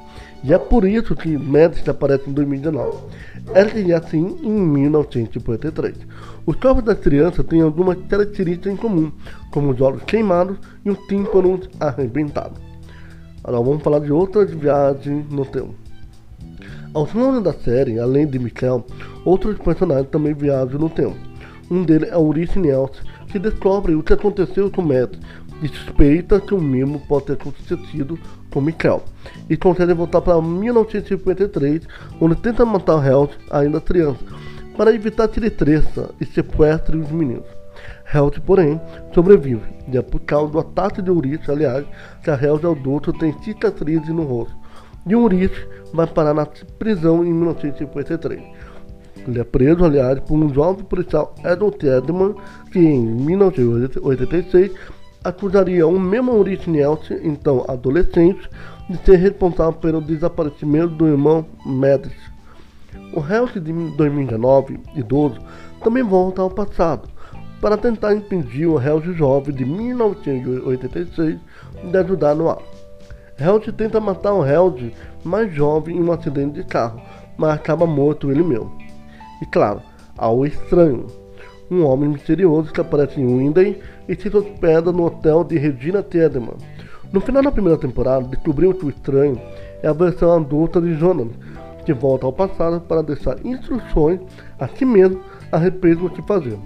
E 0.44 0.52
é 0.52 0.58
por 0.58 0.88
isso 0.88 1.16
que 1.16 1.38
Médici 1.38 1.88
aparece 1.88 2.28
em 2.32 2.34
2019. 2.34 2.98
Ela 3.54 3.70
é 3.70 3.94
assim 3.94 4.40
em 4.42 4.60
1953. 4.60 5.98
Os 6.48 6.56
corpos 6.56 6.84
das 6.84 6.98
crianças 6.98 7.46
têm 7.46 7.62
algumas 7.62 8.00
características 8.10 8.74
em 8.74 8.76
comum, 8.76 9.12
como 9.52 9.70
os 9.70 9.80
olhos 9.80 10.02
queimados 10.02 10.58
e 10.84 10.90
o 10.90 10.96
tímpano 10.96 11.60
arrebentado. 11.80 12.65
Agora 13.48 13.64
vamos 13.64 13.84
falar 13.84 14.00
de 14.00 14.12
outras 14.12 14.50
viagens 14.50 15.30
no 15.30 15.46
tempo. 15.46 15.76
Ao 16.96 17.08
longo 17.14 17.42
da 17.42 17.54
série, 17.54 18.00
além 18.00 18.26
de 18.26 18.40
Michael, 18.40 18.84
outros 19.24 19.56
personagens 19.60 20.10
também 20.10 20.34
viajam 20.34 20.80
no 20.80 20.90
tempo. 20.90 21.16
Um 21.70 21.84
deles 21.84 22.10
é 22.10 22.18
Ulysses 22.18 22.56
Nelson, 22.56 23.04
que 23.28 23.38
descobre 23.38 23.94
o 23.94 24.02
que 24.02 24.14
aconteceu 24.14 24.72
com 24.72 24.82
Matt 24.82 25.14
e 25.62 25.68
suspeita 25.68 26.40
que 26.40 26.56
o 26.56 26.62
mesmo 26.62 27.00
pode 27.02 27.28
ter 27.28 27.34
acontecido 27.34 28.18
com 28.50 28.62
Michael. 28.62 29.04
E 29.48 29.56
consegue 29.56 29.94
voltar 29.94 30.22
para 30.22 30.42
1953, 30.42 31.88
onde 32.20 32.36
tenta 32.38 32.66
matar 32.66 32.96
o 32.96 33.04
Held 33.04 33.38
ainda 33.52 33.80
criança, 33.80 34.26
para 34.76 34.92
evitar 34.92 35.28
tiretreza 35.28 36.10
e 36.20 36.26
sequestre 36.26 36.98
os 36.98 37.12
meninos. 37.12 37.55
Held, 38.14 38.40
porém, 38.42 38.80
sobrevive, 39.14 39.64
e 39.92 39.98
é 39.98 40.02
por 40.02 40.20
causa 40.22 40.52
do 40.52 40.60
ataque 40.60 41.02
de 41.02 41.10
Ulysses, 41.10 41.50
aliás, 41.50 41.86
que 42.24 42.30
a 42.30 42.36
Held 42.36 42.66
adulto 42.66 43.12
tem 43.12 43.34
cicatrizes 43.42 44.10
no 44.10 44.24
rosto. 44.24 44.56
E 45.08 45.16
Ulysses 45.16 45.68
vai 45.94 46.06
parar 46.08 46.34
na 46.34 46.46
prisão 46.46 47.26
em 47.26 47.34
1953. 47.34 48.44
Ele 49.28 49.40
é 49.40 49.44
preso, 49.44 49.84
aliás, 49.84 50.20
por 50.20 50.36
um 50.36 50.54
jovem 50.54 50.84
policial 50.86 51.34
Edward 51.44 51.88
Edman, 51.88 52.36
que 52.72 52.80
em 52.80 53.02
1986 53.02 54.72
acusaria 55.24 55.88
o 55.88 56.00
mesmo 56.00 56.34
Ulysses 56.34 56.68
Nelson, 56.68 57.16
então 57.24 57.66
adolescente, 57.68 58.48
de 58.88 58.98
ser 59.00 59.16
responsável 59.16 59.74
pelo 59.74 60.02
desaparecimento 60.02 60.90
do 60.90 61.08
irmão 61.08 61.44
Médici. 61.66 62.16
O 63.14 63.20
Hells 63.20 63.60
de 63.60 63.74
2019, 63.98 64.80
idoso, 64.96 65.40
também 65.84 66.04
volta 66.04 66.44
ao 66.44 66.52
passado 66.52 67.15
para 67.66 67.78
tentar 67.78 68.14
impedir 68.14 68.68
o 68.68 68.80
Hells 68.80 69.12
jovem 69.14 69.52
de 69.52 69.66
1986 69.66 71.40
de 71.90 71.98
ajudar 71.98 72.36
no 72.36 72.48
ar. 72.48 72.60
Hells 73.40 73.72
tenta 73.72 74.00
matar 74.00 74.34
o 74.34 74.46
Hells 74.46 74.94
mais 75.24 75.52
jovem 75.52 75.98
em 75.98 76.00
um 76.00 76.12
acidente 76.12 76.62
de 76.62 76.64
carro, 76.64 77.02
mas 77.36 77.56
acaba 77.56 77.88
morto 77.88 78.30
ele 78.30 78.44
mesmo. 78.44 78.72
E 79.42 79.48
claro, 79.48 79.82
há 80.16 80.30
o 80.30 80.46
estranho, 80.46 81.08
um 81.72 81.84
homem 81.84 82.10
misterioso 82.10 82.72
que 82.72 82.82
aparece 82.82 83.20
em 83.20 83.26
Windy 83.26 83.80
e 84.08 84.16
se 84.16 84.28
hospeda 84.28 84.92
no 84.92 85.08
hotel 85.08 85.44
de 85.44 85.58
Regina 85.58 86.04
Tiedemann. 86.04 86.58
No 87.12 87.20
final 87.20 87.42
da 87.42 87.52
primeira 87.52 87.80
temporada, 87.80 88.28
descobrimos 88.28 88.78
que 88.78 88.86
o 88.86 88.90
estranho 88.92 89.42
é 89.82 89.88
a 89.88 89.94
versão 89.94 90.32
adulta 90.36 90.80
de 90.80 90.94
Jonas, 90.94 91.30
que 91.84 91.94
volta 91.94 92.28
ao 92.28 92.32
passado 92.32 92.80
para 92.82 93.02
deixar 93.02 93.44
instruções 93.44 94.20
a 94.60 94.68
si 94.68 94.86
mesmo 94.86 95.20
a 95.52 95.58
respeito 95.58 96.02
do 96.02 96.12
que 96.12 96.22
fazer. 96.28 96.60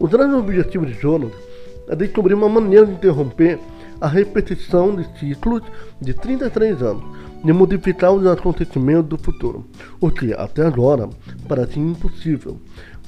O 0.00 0.06
grande 0.06 0.36
objetivo 0.36 0.86
de 0.86 0.92
Jonas 0.92 1.32
é 1.88 1.96
descobrir 1.96 2.34
uma 2.34 2.48
maneira 2.48 2.86
de 2.86 2.92
interromper 2.92 3.58
a 4.00 4.06
repetição 4.06 4.94
de 4.94 5.04
ciclos 5.18 5.62
de 6.00 6.14
33 6.14 6.80
anos 6.82 7.02
de 7.44 7.52
modificar 7.52 8.12
os 8.12 8.24
acontecimentos 8.26 9.08
do 9.08 9.18
futuro, 9.18 9.66
o 10.00 10.10
que 10.10 10.32
até 10.34 10.64
agora 10.66 11.08
parece 11.48 11.78
impossível, 11.78 12.58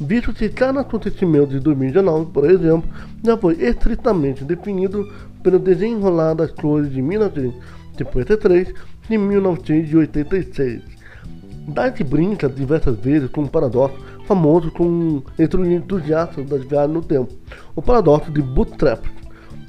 visto 0.01 0.33
que 0.33 0.49
cada 0.49 0.81
acontecimento 0.81 1.49
de 1.49 1.61
2019, 1.61 2.33
por 2.33 2.49
exemplo, 2.49 2.89
já 3.25 3.37
foi 3.37 3.55
estritamente 3.55 4.45
definido 4.45 5.09
pelo 5.43 5.59
desenrolar 5.59 6.35
das 6.35 6.51
coisas 6.53 6.93
de 6.93 7.03
1953 7.03 8.75
e 9.09 9.19
1986. 9.19 11.00
Dart 11.71 12.03
brinca 12.03 12.49
diversas 12.49 12.99
vezes 12.99 13.31
com 13.31 13.43
um 13.43 13.47
paradoxo 13.47 13.99
famoso 14.27 14.71
com, 14.71 15.23
entre 15.39 15.61
os 15.61 15.69
entusiastas 15.69 16.47
das 16.47 16.65
viagens 16.65 16.95
no 16.95 17.03
tempo, 17.03 17.33
o 17.75 17.83
paradoxo 17.83 18.31
de 18.31 18.43
Bootstrap. 18.43 19.05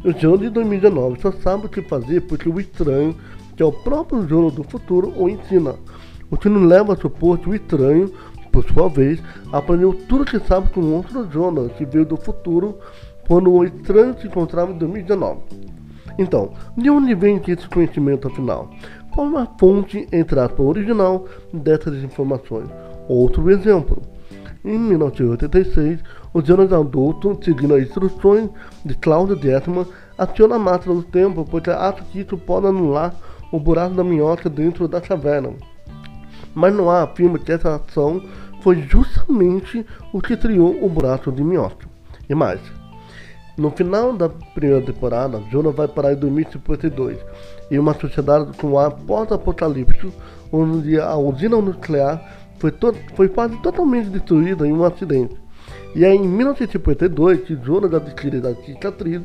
O 0.03 0.11
João 0.11 0.37
de 0.37 0.49
2019 0.49 1.21
só 1.21 1.31
sabe 1.31 1.67
o 1.67 1.69
que 1.69 1.81
fazer 1.83 2.21
porque 2.21 2.49
o 2.49 2.59
estranho, 2.59 3.15
que 3.55 3.63
é 3.63 3.65
o 3.65 3.71
próprio 3.71 4.27
João 4.27 4.49
do 4.49 4.63
futuro, 4.63 5.13
o 5.15 5.29
ensina. 5.29 5.75
O 6.29 6.37
que 6.37 6.49
nos 6.49 6.67
leva 6.67 6.93
a 6.93 6.97
supor 6.97 7.37
que 7.37 7.49
o 7.49 7.55
estranho 7.55 8.11
por 8.51 8.65
sua 8.65 8.89
vez, 8.89 9.21
aprendeu 9.51 9.93
tudo 9.93 10.25
que 10.25 10.39
sabe 10.39 10.69
com 10.69 10.81
o 10.81 10.83
monstro 10.83 11.29
Jonas, 11.31 11.71
que 11.73 11.85
veio 11.85 12.05
do 12.05 12.17
futuro 12.17 12.77
quando 13.27 13.51
o 13.51 13.63
estranho 13.63 14.19
se 14.19 14.27
encontrava 14.27 14.71
em 14.71 14.77
2019. 14.77 15.39
Então, 16.17 16.51
de 16.77 16.89
onde 16.89 17.15
vem 17.15 17.41
esse 17.47 17.67
conhecimento 17.69 18.27
afinal? 18.27 18.69
É 19.17 19.39
a 19.39 19.45
fonte, 19.59 20.07
entre 20.11 20.39
aspas, 20.39 20.59
original 20.59 21.25
dessas 21.53 22.03
informações? 22.03 22.69
Outro 23.07 23.49
exemplo. 23.49 24.01
Em 24.63 24.77
1986, 24.77 25.99
o 26.33 26.41
Jonas 26.41 26.71
adulto, 26.71 27.37
seguindo 27.43 27.75
as 27.75 27.83
instruções 27.83 28.49
de 28.85 28.95
Claudio 28.95 29.35
Dietman, 29.35 29.85
aciona 30.17 30.55
a 30.55 30.59
máquina 30.59 30.95
do 30.95 31.03
tempo 31.03 31.43
porque 31.43 31.69
acha 31.69 32.03
que 32.11 32.19
isso 32.19 32.37
pode 32.37 32.67
anular 32.67 33.13
o 33.51 33.59
buraco 33.59 33.95
da 33.95 34.03
minhoca 34.03 34.49
dentro 34.49 34.87
da 34.87 35.01
caverna 35.01 35.53
mas 36.53 36.73
não 36.73 36.89
há 36.89 37.03
afirma 37.03 37.39
que 37.39 37.51
essa 37.51 37.75
ação 37.75 38.21
foi 38.61 38.81
justamente 38.83 39.85
o 40.13 40.21
que 40.21 40.37
criou 40.37 40.83
o 40.83 40.89
braço 40.89 41.31
de 41.31 41.43
minhoca. 41.43 41.87
E 42.29 42.35
mais, 42.35 42.59
no 43.57 43.69
final 43.71 44.13
da 44.13 44.29
primeira 44.29 44.85
temporada, 44.85 45.41
Jonah 45.51 45.71
vai 45.71 45.87
parar 45.87 46.13
em 46.13 46.17
2052, 46.17 47.17
em 47.69 47.77
uma 47.77 47.93
sociedade 47.93 48.55
com 48.57 48.79
ar 48.79 48.91
pós-apocalíptico, 48.91 50.11
onde 50.51 50.99
a 50.99 51.15
usina 51.15 51.61
nuclear 51.61 52.21
foi, 52.57 52.73
foi 53.15 53.27
quase 53.27 53.57
totalmente 53.57 54.09
destruída 54.09 54.67
em 54.67 54.71
um 54.71 54.83
acidente. 54.83 55.35
E 55.93 56.05
é 56.05 56.15
em 56.15 56.25
1952 56.25 57.41
que 57.41 57.55
Jonas 57.55 57.93
adquire 57.93 58.37
a 58.37 58.55
cicatriz 58.65 59.21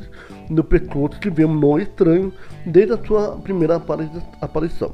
no 0.49 0.63
pescoço 0.63 1.19
que 1.19 1.29
vemos 1.29 1.61
no 1.61 1.79
estranho 1.79 2.33
desde 2.65 2.93
a 2.93 3.05
sua 3.05 3.37
primeira 3.37 3.81
aparição. 4.41 4.93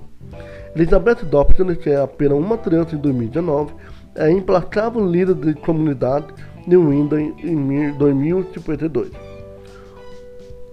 Elizabeth 0.75 1.25
Dobson, 1.25 1.75
que 1.75 1.89
é 1.89 2.01
apenas 2.01 2.37
uma 2.37 2.57
criança 2.57 2.95
em 2.95 2.99
2019, 2.99 3.73
é 4.15 4.29
implacável 4.29 5.05
líder 5.05 5.35
de 5.35 5.53
comunidade 5.55 6.27
de 6.67 6.77
Windows 6.77 7.21
em 7.43 7.91
2052. 7.97 9.11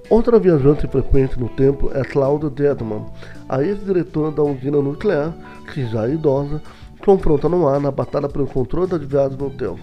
Outra 0.08 0.38
viajante 0.38 0.88
frequente 0.88 1.38
no 1.38 1.48
tempo 1.48 1.90
é 1.94 2.02
Claudia 2.02 2.50
Dedman, 2.50 3.06
a 3.48 3.62
ex-diretora 3.62 4.32
da 4.32 4.42
usina 4.42 4.82
nuclear, 4.82 5.32
que 5.72 5.86
já 5.86 6.08
é 6.08 6.14
idosa, 6.14 6.60
confronta 7.04 7.48
no 7.48 7.68
ar 7.68 7.80
na 7.80 7.90
batalha 7.90 8.28
pelo 8.28 8.46
controle 8.46 8.88
das 8.88 9.02
viagens 9.04 9.38
no 9.38 9.50
tempo. 9.50 9.80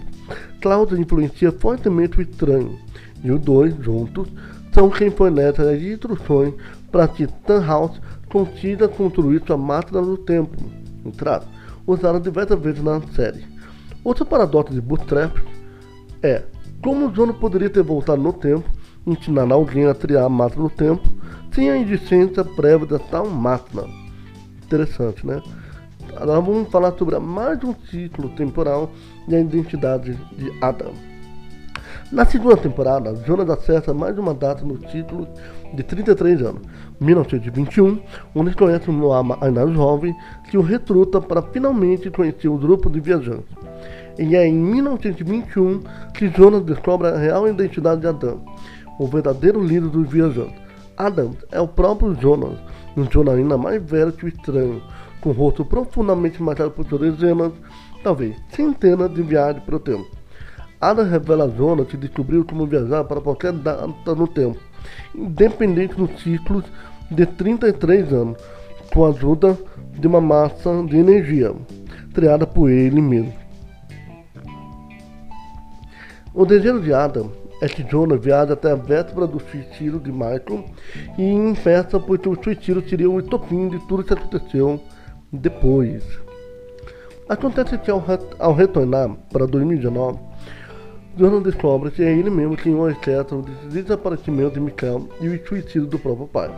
Claudia 0.60 0.98
influencia 0.98 1.50
fortemente 1.50 2.18
o 2.18 2.22
estranho, 2.22 2.78
e 3.24 3.30
os 3.30 3.40
dois, 3.40 3.74
juntos, 3.80 4.28
são 4.72 4.90
quem 4.90 5.10
fornece 5.10 5.62
as 5.62 5.80
instruções 5.80 6.54
para 6.92 7.08
que 7.08 7.26
Tannhaus 7.26 8.00
consiga 8.30 8.86
construir 8.86 9.42
sua 9.46 9.56
máquina 9.56 10.02
do 10.02 10.18
tempo, 10.18 10.56
entrada, 11.04 11.46
usada 11.86 12.20
diversas 12.20 12.60
vezes 12.60 12.82
na 12.82 13.00
série. 13.14 13.44
Outro 14.04 14.26
paradoxo 14.26 14.72
de 14.72 14.80
Bootstrap 14.80 15.36
é 16.22 16.42
como 16.82 17.12
Jono 17.14 17.34
poderia 17.34 17.68
ter 17.68 17.82
voltado 17.82 18.22
no 18.22 18.32
tempo, 18.32 18.68
ensinando 19.06 19.52
alguém 19.52 19.86
a 19.86 19.94
criar 19.94 20.24
a 20.24 20.28
máquina 20.28 20.64
do 20.64 20.70
tempo, 20.70 21.08
sem 21.52 21.70
a 21.70 21.78
existência 21.78 22.44
prévia 22.44 22.86
da 22.86 22.98
tal 22.98 23.28
máquina. 23.28 23.84
Interessante, 24.64 25.26
né? 25.26 25.42
Agora 26.16 26.40
vamos 26.40 26.68
falar 26.70 26.92
sobre 26.96 27.18
mais 27.18 27.62
um 27.64 27.74
ciclo 27.90 28.28
temporal 28.30 28.90
e 29.26 29.34
a 29.34 29.40
identidade 29.40 30.14
de 30.36 30.52
Adam. 30.60 30.92
Na 32.10 32.24
segunda 32.24 32.56
temporada, 32.56 33.14
Jonas 33.26 33.50
acessa 33.50 33.92
mais 33.92 34.16
uma 34.16 34.32
data 34.32 34.64
no 34.64 34.78
título 34.78 35.28
de 35.74 35.82
33 35.82 36.42
anos, 36.42 36.62
1921, 37.00 38.00
onde 38.34 38.54
conhece 38.54 38.90
um 38.90 39.12
ainda 39.40 39.66
jovem 39.68 40.14
que 40.50 40.56
o 40.56 40.62
recruta 40.62 41.20
para 41.20 41.42
finalmente 41.42 42.10
conhecer 42.10 42.48
o 42.48 42.56
grupo 42.56 42.88
de 42.88 43.00
viajantes. 43.00 43.67
E 44.18 44.34
é 44.34 44.46
em 44.46 44.54
1921 44.54 45.80
que 46.12 46.28
Jonas 46.28 46.64
descobre 46.64 47.06
a 47.06 47.16
real 47.16 47.48
identidade 47.48 48.00
de 48.00 48.08
Adão. 48.08 48.44
o 48.98 49.06
verdadeiro 49.06 49.62
líder 49.62 49.88
dos 49.88 50.08
viajantes. 50.08 50.60
Adams 50.96 51.36
é 51.52 51.60
o 51.60 51.68
próprio 51.68 52.16
Jonas, 52.20 52.58
um 52.96 53.08
Jonas 53.08 53.36
ainda 53.36 53.56
mais 53.56 53.80
velho 53.80 54.10
que 54.10 54.24
o 54.24 54.28
estranho, 54.28 54.82
com 55.20 55.30
o 55.30 55.32
rosto 55.32 55.64
profundamente 55.64 56.42
marcado 56.42 56.72
por 56.72 56.84
dezenas, 56.98 57.52
talvez 58.02 58.36
centenas 58.50 59.14
de 59.14 59.22
viagens 59.22 59.62
pelo 59.64 59.78
tempo. 59.78 60.04
Adams 60.80 61.12
revela 61.12 61.44
a 61.44 61.48
Jonas 61.48 61.86
que 61.86 61.96
descobriu 61.96 62.44
como 62.44 62.66
viajar 62.66 63.04
para 63.04 63.20
qualquer 63.20 63.52
data 63.52 64.14
no 64.16 64.26
tempo, 64.26 64.58
independente 65.14 65.94
dos 65.94 66.20
ciclos 66.20 66.64
de 67.08 67.24
33 67.24 68.12
anos, 68.12 68.36
com 68.92 69.04
a 69.04 69.10
ajuda 69.10 69.56
de 69.92 70.08
uma 70.08 70.20
massa 70.20 70.82
de 70.88 70.96
energia, 70.96 71.54
criada 72.12 72.44
por 72.44 72.68
ele 72.68 73.00
mesmo. 73.00 73.47
O 76.38 76.46
desejo 76.46 76.80
de 76.80 76.94
Adam 76.94 77.32
é 77.60 77.66
que 77.66 77.82
Jonah 77.82 78.16
viaje 78.16 78.52
até 78.52 78.70
a 78.70 78.76
véspera 78.76 79.26
do 79.26 79.40
suicídio 79.40 79.98
de 79.98 80.12
Michael 80.12 80.66
e 81.18 81.22
em 81.24 81.52
festa 81.56 81.98
porque 81.98 82.28
o 82.28 82.40
suicídio 82.40 82.88
seria 82.88 83.10
o 83.10 83.18
estopim 83.18 83.68
de 83.68 83.80
tudo 83.88 84.04
que 84.04 84.12
aconteceu 84.12 84.80
depois. 85.32 86.04
Acontece 87.28 87.76
que 87.78 87.90
ao, 87.90 88.04
ao 88.38 88.54
retornar 88.54 89.16
para 89.32 89.48
2019, 89.48 90.20
Jonah 91.16 91.40
descobre 91.40 91.90
que 91.90 92.04
é 92.04 92.16
ele 92.16 92.30
mesmo 92.30 92.56
quem 92.56 92.72
o 92.72 92.94
desaparecimento 93.68 94.54
de 94.54 94.60
Michael 94.60 95.08
e 95.20 95.26
o 95.26 95.44
suicídio 95.44 95.86
do 95.86 95.98
próprio 95.98 96.28
pai, 96.28 96.52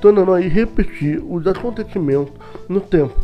tornando 0.00 0.32
aí 0.32 0.48
repetir 0.48 1.22
os 1.22 1.46
acontecimentos 1.46 2.32
no 2.66 2.80
tempo, 2.80 3.14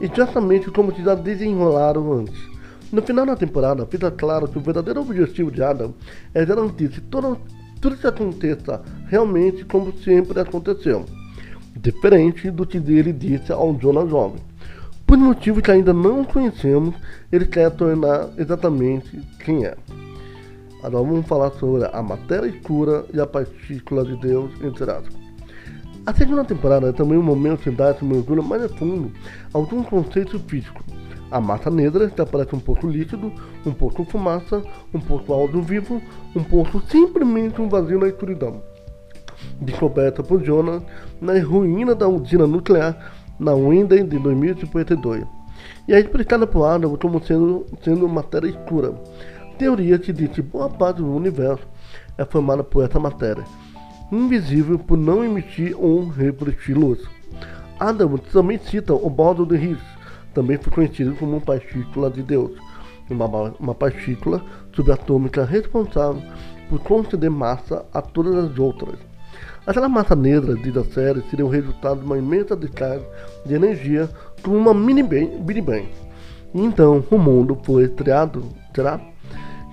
exatamente 0.00 0.70
como 0.70 0.94
se 0.94 1.02
já 1.02 1.16
desenrolaram 1.16 2.12
antes. 2.12 2.57
No 2.90 3.02
final 3.02 3.26
da 3.26 3.36
temporada, 3.36 3.84
fica 3.84 4.10
claro 4.10 4.48
que 4.48 4.56
o 4.56 4.62
verdadeiro 4.62 5.02
objetivo 5.02 5.50
de 5.50 5.62
Adam 5.62 5.92
é 6.32 6.42
garantir 6.42 6.88
que 6.88 7.02
tudo, 7.02 7.38
tudo 7.82 7.98
que 7.98 8.06
aconteça 8.06 8.80
realmente 9.08 9.62
como 9.66 9.92
sempre 9.98 10.40
aconteceu, 10.40 11.04
diferente 11.76 12.50
do 12.50 12.66
que 12.66 12.78
ele 12.78 13.12
disse 13.12 13.52
ao 13.52 13.74
Jonah 13.74 14.06
jovem. 14.06 14.40
Por 15.06 15.18
motivo 15.18 15.60
que 15.60 15.70
ainda 15.70 15.92
não 15.92 16.24
conhecemos, 16.24 16.94
ele 17.30 17.44
quer 17.44 17.70
tornar 17.72 18.30
exatamente 18.38 19.20
quem 19.44 19.66
é. 19.66 19.76
Agora 20.82 21.04
vamos 21.04 21.26
falar 21.26 21.50
sobre 21.52 21.86
a 21.92 22.02
matéria 22.02 22.46
escura 22.46 23.04
e 23.12 23.20
a 23.20 23.26
partícula 23.26 24.02
de 24.02 24.16
Deus, 24.16 24.50
entre 24.62 24.90
aspas. 24.90 25.14
A 26.06 26.14
segunda 26.14 26.42
temporada 26.42 26.88
é 26.88 26.92
também 26.92 27.18
um 27.18 27.22
momento 27.22 27.64
que 27.64 27.70
dá 27.70 27.90
esse 27.90 28.02
mergulho 28.02 28.42
mais 28.42 28.62
a 28.62 28.68
fundo 28.70 29.12
algum 29.52 29.82
conceito 29.82 30.38
físico 30.40 30.82
a 31.30 31.40
massa 31.40 31.70
negra 31.70 32.08
que 32.08 32.20
aparece 32.20 32.54
um 32.54 32.60
pouco 32.60 32.86
líquido, 32.86 33.32
um 33.64 33.72
pouco 33.72 34.04
fumaça, 34.04 34.62
um 34.92 35.00
pouco 35.00 35.32
áudio 35.32 35.62
vivo, 35.62 36.00
um 36.34 36.42
pouco 36.42 36.80
simplesmente 36.88 37.60
um 37.60 37.68
vazio 37.68 37.98
na 37.98 38.08
escuridão. 38.08 38.62
Descoberta 39.60 40.22
por 40.22 40.42
Jonas 40.42 40.82
na 41.20 41.38
ruína 41.40 41.94
da 41.94 42.08
usina 42.08 42.46
nuclear 42.46 43.12
na 43.38 43.52
Winden 43.54 44.06
de 44.06 44.18
2052. 44.18 45.24
E 45.86 45.92
é 45.92 46.00
explicada 46.00 46.46
por 46.46 46.64
Adam 46.64 46.96
como 46.96 47.22
sendo, 47.24 47.66
sendo 47.82 48.08
matéria 48.08 48.48
escura. 48.48 48.92
Teoria 49.58 49.98
que 49.98 50.12
diz 50.12 50.30
que 50.30 50.42
boa 50.42 50.68
parte 50.68 50.98
do 50.98 51.14
universo 51.14 51.66
é 52.16 52.24
formada 52.24 52.62
por 52.62 52.84
essa 52.84 52.98
matéria, 52.98 53.44
invisível 54.10 54.78
por 54.78 54.96
não 54.96 55.24
emitir 55.24 55.74
ou 55.76 56.08
refletir 56.08 56.74
luz. 56.76 57.00
Adam 57.78 58.16
também 58.18 58.58
cita 58.58 58.92
o 58.92 59.08
Baldo 59.08 59.46
de 59.46 59.56
Higgs, 59.56 59.97
também 60.34 60.58
foi 60.58 60.72
conhecido 60.72 61.14
como 61.16 61.40
partícula 61.40 62.10
de 62.10 62.22
Deus, 62.22 62.52
uma, 63.10 63.26
uma 63.58 63.74
partícula 63.74 64.42
subatômica 64.72 65.44
responsável 65.44 66.22
por 66.68 66.80
conceder 66.80 67.30
massa 67.30 67.84
a 67.92 68.02
todas 68.02 68.34
as 68.34 68.58
outras. 68.58 68.98
Aquela 69.66 69.88
massa 69.88 70.14
negra, 70.14 70.54
diz 70.54 70.76
a 70.76 70.84
série, 70.84 71.22
seria 71.28 71.44
o 71.44 71.50
resultado 71.50 72.00
de 72.00 72.06
uma 72.06 72.18
imensa 72.18 72.56
descarga 72.56 73.04
de 73.44 73.54
energia 73.54 74.08
como 74.42 74.56
uma 74.56 74.72
mini 74.74 75.02
Big 75.02 75.60
Bang. 75.60 75.88
E 76.54 76.60
então 76.62 77.04
o 77.10 77.18
mundo 77.18 77.58
foi 77.62 77.88
criado, 77.88 78.44
será? 78.74 79.00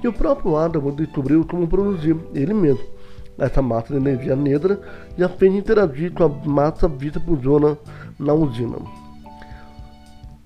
E 0.03 0.07
o 0.07 0.13
próprio 0.13 0.57
Adam 0.57 0.91
descobriu 0.91 1.45
como 1.45 1.67
produzir 1.67 2.15
ele 2.33 2.53
mesmo 2.53 2.95
essa 3.37 3.61
massa 3.61 3.93
de 3.93 3.99
energia 3.99 4.35
negra 4.35 4.79
a 5.21 5.29
fez 5.29 5.53
interagir 5.53 6.11
com 6.13 6.23
a 6.23 6.29
massa 6.29 6.87
vista 6.87 7.19
por 7.19 7.37
Jonah 7.37 7.77
na 8.19 8.33
usina. 8.33 8.77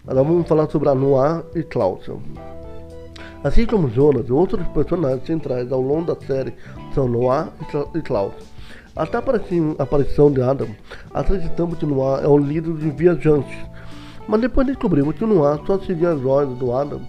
Agora 0.09 0.27
vamos 0.27 0.47
falar 0.47 0.67
sobre 0.71 0.89
a 0.89 0.95
Noir 0.95 1.43
e 1.53 1.61
Cláudio. 1.61 2.19
Assim 3.43 3.67
como 3.67 3.91
Jonas, 3.91 4.27
outros 4.31 4.67
personagens 4.69 5.23
centrais 5.23 5.71
ao 5.71 5.79
longo 5.79 6.15
da 6.15 6.25
série 6.25 6.51
são 6.95 7.07
Noir 7.07 7.49
e 7.93 8.01
Cláudio. 8.01 8.39
Até 8.95 9.17
a 9.17 9.83
aparição 9.83 10.31
de 10.31 10.41
Adam, 10.41 10.69
acreditamos 11.13 11.77
que 11.77 11.85
Noir 11.85 12.23
é 12.23 12.27
o 12.27 12.39
líder 12.39 12.73
de 12.73 12.89
viajantes, 12.89 13.55
mas 14.27 14.41
depois 14.41 14.65
descobrimos 14.65 15.15
que 15.15 15.27
Noir 15.27 15.59
só 15.67 15.77
seguia 15.77 16.09
as 16.09 16.25
ordens 16.25 16.57
do 16.57 16.73
Adam 16.73 17.01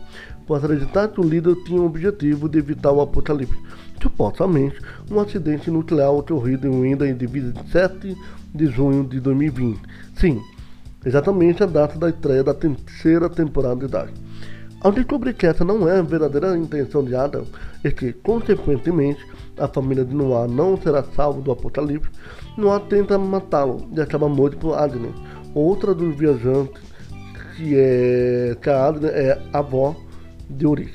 por 0.47 0.59
acreditar 0.59 1.09
que 1.09 1.23
o 1.23 1.25
líder 1.25 1.55
tinha 1.65 1.81
o 1.81 1.87
objetivo 1.87 2.51
de 2.51 2.59
evitar 2.59 2.93
o 2.93 3.01
apocalipse, 3.01 3.59
supostamente 4.03 4.79
um 5.11 5.19
acidente 5.19 5.71
nuclear 5.71 6.13
ocorrido 6.13 6.67
em 6.67 6.83
Winda 6.83 7.09
em 7.09 7.15
27 7.15 8.15
de 8.55 8.67
junho 8.67 9.05
de 9.05 9.21
2020. 9.21 9.81
Sim, 10.17 10.39
exatamente 11.05 11.63
a 11.63 11.67
data 11.67 11.99
da 11.99 12.09
estreia 12.09 12.45
da 12.45 12.55
terceira 12.55 13.29
temporada 13.29 13.87
de 13.87 13.93
Dark. 13.93 14.13
Ao 14.81 14.91
descobrir 14.91 15.35
que 15.35 15.47
essa 15.47 15.63
não 15.65 15.87
é 15.89 15.99
a 15.99 16.03
verdadeira 16.03 16.57
intenção 16.57 17.05
de 17.05 17.15
Adam 17.15 17.45
e 17.85 17.91
que, 17.91 18.13
consequentemente, 18.13 19.21
a 19.59 19.69
família 19.69 20.05
de 20.05 20.15
Noah 20.15 20.49
não 20.49 20.77
será 20.77 21.03
salva 21.03 21.43
do 21.43 21.53
apocalipse, 21.53 22.11
Noah 22.57 22.81
tenta 22.81 23.19
matá-lo 23.19 23.89
e 23.95 24.01
acaba 24.01 24.29
morto 24.29 24.57
por 24.57 24.79
Agnes, 24.79 25.15
outra 25.55 25.95
dos 25.95 26.17
viajantes 26.17 26.83
que 27.57 27.75
é 27.77 28.57
que 28.61 28.71
a 28.71 28.87
Agnes 28.87 29.11
é 29.13 29.39
avó 29.53 29.95
de 30.49 30.67
Ulrich. 30.67 30.95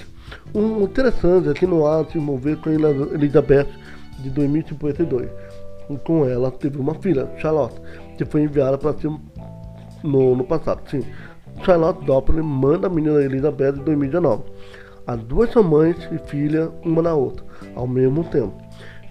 Um 0.53 0.81
interessante 0.81 1.49
é 1.49 1.53
que 1.53 1.67
Noah 1.67 2.09
se 2.09 2.17
envolveu 2.17 2.57
com 2.57 2.71
Elizabeth 2.71 3.67
de 4.19 4.29
2052 4.31 5.29
e 5.89 5.97
com 5.97 6.25
ela 6.27 6.49
teve 6.49 6.79
uma 6.79 6.95
filha, 6.95 7.29
Charlotte, 7.37 7.79
que 8.17 8.25
foi 8.25 8.41
enviada 8.41 8.77
para 8.77 8.97
ser 8.97 9.11
no, 10.05 10.35
no 10.35 10.43
passado. 10.43 10.81
Sim, 10.89 11.03
Charlotte 11.63 12.05
Doppler 12.05 12.43
manda 12.43 12.87
a 12.87 12.89
menina 12.89 13.21
Elizabeth 13.21 13.75
em 13.77 13.83
2019. 13.83 14.43
As 15.07 15.19
duas 15.23 15.51
são 15.51 15.63
mães 15.63 15.97
e 16.11 16.17
filha 16.29 16.71
uma 16.83 17.01
na 17.01 17.13
outra, 17.13 17.45
ao 17.75 17.87
mesmo 17.87 18.23
tempo. 18.25 18.55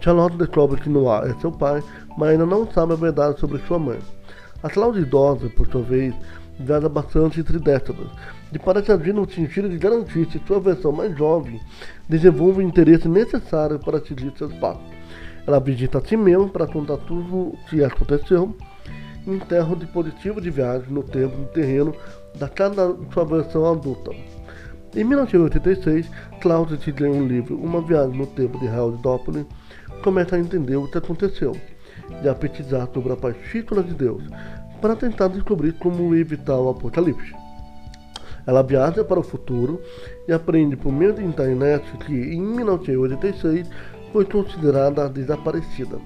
Charlotte 0.00 0.37
descobre 0.37 0.80
que 0.80 0.88
Noah 0.88 1.28
é 1.28 1.35
seu 1.40 1.52
pai, 1.52 1.83
mas 2.18 2.30
ainda 2.30 2.44
não 2.44 2.70
sabe 2.70 2.92
a 2.92 2.96
verdade 2.96 3.38
sobre 3.38 3.59
sua 3.61 3.78
mãe. 3.78 3.98
A 4.62 4.68
Cláudia 4.68 5.00
idosa, 5.00 5.48
por 5.50 5.66
sua 5.68 5.83
vez, 5.83 6.14
viaja 6.59 6.88
bastante 6.88 7.40
entre 7.40 7.59
décadas, 7.59 8.07
e 8.52 8.59
parece 8.59 8.92
agir 8.92 9.12
no 9.14 9.28
sentido 9.28 9.68
de 9.68 9.78
garantir 9.78 10.26
que 10.26 10.40
sua 10.46 10.61
versão 10.61 10.92
mais 10.92 11.16
jovem 11.16 11.61
desenvolva 12.09 12.59
o 12.59 12.62
interesse 12.62 13.09
necessário 13.09 13.78
para 13.78 14.00
seguir 14.00 14.33
seus 14.37 14.52
passos. 14.54 14.85
Ela 15.46 15.61
visita 15.61 15.98
a 15.98 16.04
si 16.04 16.16
mesma 16.16 16.48
para 16.48 16.66
contar 16.66 16.96
tudo 16.98 17.37
o 17.37 17.59
que 17.68 17.85
aconteceu 17.85 18.54
enterra 19.26 19.72
o 19.72 19.76
dispositivo 19.76 20.40
de 20.40 20.50
viagem 20.50 20.90
no 20.90 21.02
tempo 21.02 21.37
no 21.37 21.46
terreno 21.46 21.94
da 22.38 22.48
casa 22.48 22.92
da 22.92 23.12
sua 23.12 23.24
versão 23.24 23.70
adulta. 23.70 24.10
Em 24.94 25.02
1986, 25.02 26.08
Klaus 26.40 26.70
lê 26.70 27.08
um 27.08 27.26
livro 27.26 27.56
Uma 27.58 27.80
Viagem 27.80 28.16
no 28.16 28.26
Tempo 28.26 28.58
de 28.58 28.68
Harold 28.68 29.02
Doppler 29.02 29.44
começa 30.02 30.37
a 30.37 30.38
entender 30.38 30.76
o 30.76 30.87
que 30.87 30.98
aconteceu 30.98 31.56
e 32.22 32.28
a 32.28 32.34
pesquisar 32.34 32.88
sobre 32.92 33.12
a 33.12 33.16
partícula 33.16 33.82
de 33.82 33.94
Deus 33.94 34.22
para 34.80 34.94
tentar 34.94 35.28
descobrir 35.28 35.72
como 35.74 36.14
evitar 36.14 36.58
o 36.58 36.68
apocalipse. 36.68 37.34
Ela 38.46 38.62
viaja 38.62 39.02
para 39.02 39.18
o 39.18 39.22
futuro 39.22 39.80
e 40.28 40.32
aprende 40.32 40.76
por 40.76 40.92
meio 40.92 41.14
da 41.14 41.22
internet 41.22 41.84
que 42.06 42.12
em 42.12 42.42
1986 42.42 43.68
foi 44.12 44.24
considerada 44.26 45.08
desaparecida. 45.08 45.98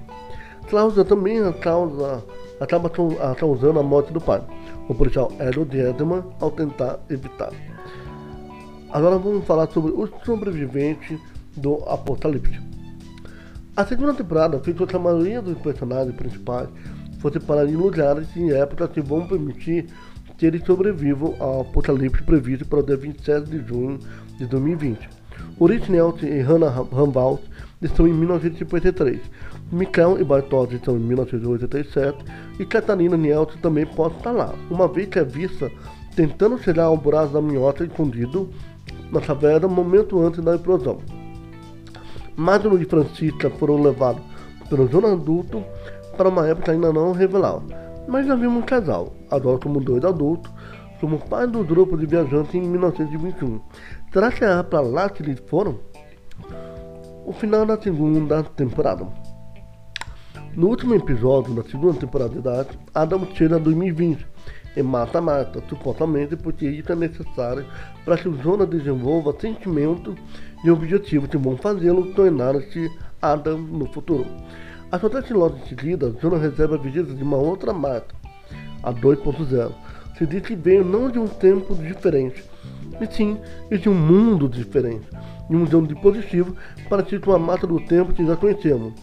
Cláudia 0.69 1.03
também 1.03 1.39
causa 1.53 2.23
acaba 2.59 2.91
causando 3.35 3.79
a 3.79 3.83
morte 3.83 4.13
do 4.13 4.21
pai. 4.21 4.41
O 4.87 4.93
policial 4.93 5.31
Edward 5.39 5.75
Edman 5.75 6.23
ao 6.39 6.51
tentar 6.51 6.99
evitar. 7.09 7.51
Agora 8.91 9.17
vamos 9.17 9.45
falar 9.45 9.67
sobre 9.71 9.91
os 9.91 10.11
sobreviventes 10.23 11.19
do 11.55 11.75
Apocalipse. 11.87 12.59
A 13.75 13.85
segunda 13.85 14.13
temporada 14.13 14.59
fez 14.59 14.77
com 14.77 14.85
que 14.85 14.95
a 14.95 14.99
maioria 14.99 15.41
dos 15.41 15.57
personagens 15.57 16.15
principais 16.15 16.69
fosse 17.19 17.39
parar 17.39 17.65
em 17.65 17.75
lugares 17.75 18.27
e 18.35 18.51
épocas 18.51 18.91
que 18.91 19.01
vão 19.01 19.27
permitir 19.27 19.87
que 20.37 20.45
eles 20.45 20.63
sobrevivam 20.65 21.35
ao 21.39 21.61
apocalipse 21.61 22.23
previsto 22.23 22.65
para 22.65 22.79
o 22.79 22.83
dia 22.83 22.95
27 22.95 23.49
de 23.49 23.67
junho 23.67 23.99
de 24.37 24.45
2020. 24.45 25.09
Ulrich 25.59 25.91
Nelson 25.91 26.25
e 26.25 26.39
Hannah 26.41 26.69
Rambalt 26.69 27.41
estão 27.81 28.07
em 28.07 28.13
1953, 28.13 29.19
Michael 29.71 30.19
e 30.19 30.23
Bartoldi 30.23 30.75
estão 30.75 30.95
em 30.95 30.99
1987 30.99 32.17
e 32.59 32.65
Catarina 32.65 33.15
Nielsen 33.15 33.61
também 33.61 33.85
pode 33.85 34.15
estar 34.17 34.31
lá, 34.31 34.53
uma 34.69 34.87
vez 34.87 35.07
que 35.07 35.19
é 35.19 35.23
vista 35.23 35.71
tentando 36.15 36.57
chegar 36.57 36.85
ao 36.85 36.97
buraco 36.97 37.33
da 37.33 37.41
minhota 37.41 37.83
escondido 37.83 38.49
na 39.11 39.21
caverna 39.21 39.67
momento 39.67 40.19
antes 40.19 40.43
da 40.43 40.55
explosão. 40.55 40.99
Magno 42.35 42.81
e 42.81 42.85
Francisca 42.85 43.49
foram 43.51 43.81
levados 43.81 44.23
pelo 44.69 44.87
Zona 44.87 45.13
Adulto 45.13 45.63
para 46.15 46.29
uma 46.29 46.47
época 46.47 46.71
ainda 46.71 46.91
não 46.91 47.11
revelada. 47.11 47.63
Mas 48.07 48.25
já 48.25 48.35
vimos 48.35 48.63
um 48.63 48.65
casal, 48.65 49.13
agora 49.29 49.59
como 49.59 49.79
dois 49.79 50.03
adultos, 50.03 50.51
como 50.99 51.19
pai 51.19 51.47
do 51.47 51.63
grupo 51.63 51.97
de 51.97 52.05
viajantes 52.05 52.55
em 52.55 52.61
1921. 52.61 53.61
Será 54.11 54.31
que 54.31 54.43
é 54.43 54.63
para 54.63 54.81
lá 54.81 55.09
que 55.09 55.21
eles 55.21 55.39
foram? 55.47 55.79
O 57.25 57.31
final 57.31 57.65
da 57.65 57.79
segunda 57.79 58.43
temporada. 58.43 59.07
No 60.55 60.67
último 60.67 60.95
episódio 60.95 61.53
da 61.53 61.63
segunda 61.63 61.99
temporada 61.99 62.31
de 62.31 62.41
Dark, 62.41 62.71
Adam 62.93 63.25
tira 63.25 63.59
2020 63.59 64.25
e 64.75 64.81
mata 64.81 65.21
Marta, 65.21 65.63
supostamente 65.69 66.35
porque 66.35 66.65
isso 66.65 66.91
é 66.91 66.95
necessário 66.95 67.65
para 68.03 68.17
que 68.17 68.27
o 68.27 68.35
Zona 68.41 68.65
desenvolva 68.65 69.35
sentimento 69.39 70.15
e 70.63 70.71
objetivo 70.71 71.27
que 71.27 71.37
vão 71.37 71.55
fazê-lo 71.55 72.13
tornar-se 72.13 72.91
Adam 73.21 73.59
no 73.59 73.85
futuro. 73.93 74.25
Acontece 74.91 75.33
logo 75.33 75.57
em 75.57 75.67
seguida, 75.67 76.09
Zona 76.19 76.37
recebe 76.39 76.73
a 76.73 76.77
visita 76.77 77.13
de 77.13 77.23
uma 77.23 77.37
outra 77.37 77.71
Marta, 77.71 78.15
a 78.81 78.91
2.0. 78.91 79.71
Se 80.17 80.25
diz 80.25 80.41
que 80.41 80.55
veio 80.55 80.83
não 80.83 81.11
de 81.11 81.19
um 81.19 81.27
tempo 81.27 81.75
diferente, 81.75 82.43
e 82.99 83.05
sim 83.05 83.37
de 83.71 83.87
um 83.87 83.93
mundo 83.93 84.49
diferente, 84.49 85.07
de 85.47 85.55
um 85.55 85.59
mundo 85.59 85.95
positivo 85.97 86.55
para 86.89 87.03
que 87.03 87.15
uma 87.17 87.39
mata 87.39 87.67
do 87.67 87.79
tempo 87.79 88.13
que 88.13 88.25
já 88.25 88.35
conhecemos 88.35 88.93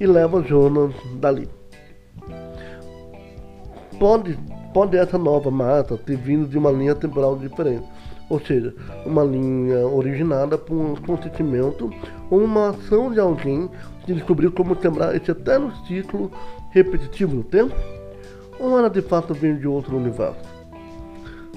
e 0.00 0.06
leva 0.06 0.42
Jonas 0.42 0.94
dali. 1.20 1.48
Pode, 3.98 4.38
pode 4.72 4.96
essa 4.96 5.16
nova 5.16 5.50
mata 5.50 5.96
ter 5.96 6.16
vindo 6.16 6.48
de 6.48 6.58
uma 6.58 6.70
linha 6.70 6.94
temporal 6.94 7.36
diferente, 7.36 7.84
ou 8.28 8.40
seja, 8.40 8.74
uma 9.06 9.22
linha 9.22 9.86
originada 9.86 10.58
por 10.58 10.74
um 10.74 10.94
acontecimento 10.94 11.90
ou 12.30 12.42
uma 12.42 12.70
ação 12.70 13.12
de 13.12 13.20
alguém 13.20 13.70
que 14.04 14.12
descobriu 14.12 14.50
como 14.50 14.76
quebrar 14.76 15.14
esse 15.14 15.30
eterno 15.30 15.72
ciclo 15.86 16.30
repetitivo 16.70 17.36
do 17.36 17.44
tempo, 17.44 17.74
ou 18.58 18.78
ela 18.78 18.90
de 18.90 19.00
fato 19.00 19.32
vem 19.32 19.56
de 19.56 19.66
outro 19.66 19.96
universo. 19.96 20.54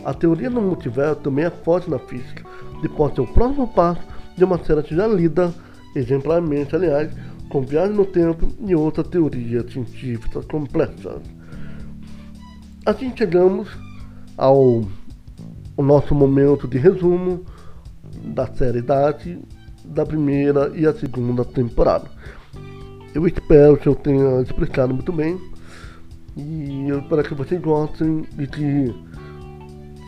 A 0.05 0.13
teoria 0.13 0.49
do 0.49 0.61
multiverso 0.61 1.21
também 1.21 1.45
é 1.45 1.49
forte 1.49 1.89
na 1.89 1.99
física, 1.99 2.43
e 2.83 2.87
pode 2.87 3.15
ser 3.15 3.21
o 3.21 3.27
próximo 3.27 3.67
passo 3.67 4.01
de 4.37 4.43
uma 4.43 4.59
série 4.59 4.95
já 4.95 5.07
lida, 5.07 5.51
exemplarmente, 5.95 6.75
aliás, 6.75 7.11
com 7.49 7.61
viagem 7.61 7.95
no 7.95 8.05
tempo 8.05 8.47
e 8.65 8.75
outras 8.75 9.07
teorias 9.07 9.71
científicas 9.71 10.45
complexas. 10.45 11.21
Assim 12.85 13.11
chegamos 13.15 13.69
ao, 14.37 14.83
ao 15.77 15.83
nosso 15.83 16.13
momento 16.13 16.67
de 16.67 16.77
resumo 16.77 17.43
da 18.23 18.47
série 18.47 18.81
Date 18.81 19.39
da 19.83 20.05
primeira 20.05 20.71
e 20.75 20.85
a 20.85 20.93
segunda 20.93 21.43
temporada. 21.45 22.09
Eu 23.13 23.25
espero 23.27 23.77
que 23.77 23.87
eu 23.87 23.95
tenha 23.95 24.41
explicado 24.41 24.93
muito 24.93 25.11
bem 25.11 25.39
e 26.35 26.87
eu 26.87 26.99
espero 26.99 27.23
que 27.23 27.33
vocês 27.33 27.59
gostem 27.61 28.25
e 28.37 28.45
que 28.47 28.93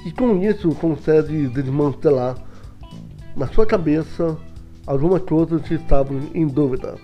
e 0.06 0.12
com 0.12 0.42
isso 0.42 0.70
consegue 0.76 1.48
desmantelar 1.48 2.36
na 3.36 3.48
sua 3.48 3.66
cabeça 3.66 4.38
algumas 4.86 5.22
coisas 5.24 5.62
que 5.64 5.74
estavam 5.76 6.22
em 6.34 6.48
dúvida. 6.48 6.96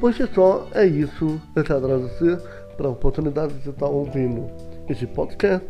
Por 0.00 0.12
si 0.12 0.26
só, 0.34 0.66
é 0.74 0.86
isso. 0.86 1.40
Eu 1.54 1.64
quero 1.64 1.78
agradecer 1.78 2.38
pela 2.76 2.90
oportunidade 2.90 3.54
de 3.54 3.70
estar 3.70 3.86
ouvindo 3.86 4.46
esse 4.88 5.06
podcast. 5.06 5.66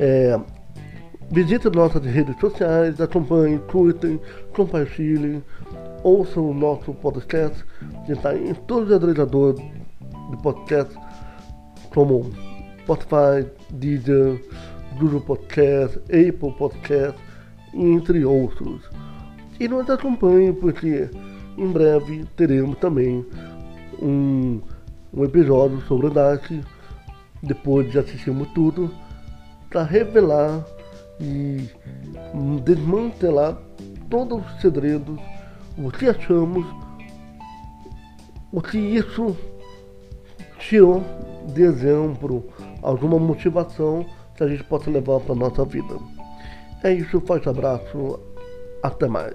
É, 0.00 0.38
visite 1.30 1.70
nossas 1.70 2.04
redes 2.04 2.38
sociais, 2.40 3.00
acompanhe, 3.00 3.58
curtem, 3.70 4.20
compartilhem, 4.54 5.42
ouçam 6.02 6.50
o 6.50 6.54
nosso 6.54 6.92
podcast, 6.94 7.64
que 8.04 8.12
está 8.12 8.34
em 8.36 8.52
todos 8.54 8.90
os 8.90 8.96
agregadores 8.96 9.60
de 10.30 10.36
podcast, 10.42 10.94
como 11.94 12.30
Spotify, 12.80 13.48
Deezer, 13.74 14.42
Google 14.98 15.20
Podcast, 15.20 15.98
Apple 15.98 16.52
Podcast, 16.58 17.18
entre 17.72 18.24
outros. 18.24 18.82
E 19.60 19.68
nos 19.68 19.88
acompanhe 19.88 20.52
porque 20.52 21.08
em 21.56 21.70
breve 21.70 22.24
teremos 22.36 22.78
também 22.78 23.24
um, 24.00 24.60
um 25.12 25.24
episódio 25.24 25.80
sobre 25.82 26.06
o 26.06 26.10
Dark, 26.10 26.50
depois 27.42 27.90
de 27.90 27.98
assistirmos 27.98 28.48
tudo, 28.54 28.90
para 29.68 29.82
revelar 29.82 30.64
e 31.20 31.68
desmantelar 32.64 33.56
todos 34.10 34.44
os 34.44 34.60
segredos, 34.60 35.18
o 35.78 35.90
que 35.90 36.08
achamos, 36.08 36.66
o 38.50 38.60
que 38.60 38.78
isso 38.78 39.36
tirou 40.58 41.02
de 41.54 41.62
exemplo, 41.62 42.44
alguma 42.82 43.18
motivação 43.18 44.06
que 44.36 44.42
a 44.42 44.48
gente 44.48 44.64
possa 44.64 44.90
levar 44.90 45.20
para 45.20 45.34
nossa 45.34 45.64
vida. 45.64 45.96
É 46.82 46.92
isso, 46.92 47.20
forte 47.20 47.48
abraço, 47.48 48.18
até 48.82 49.06
mais. 49.06 49.34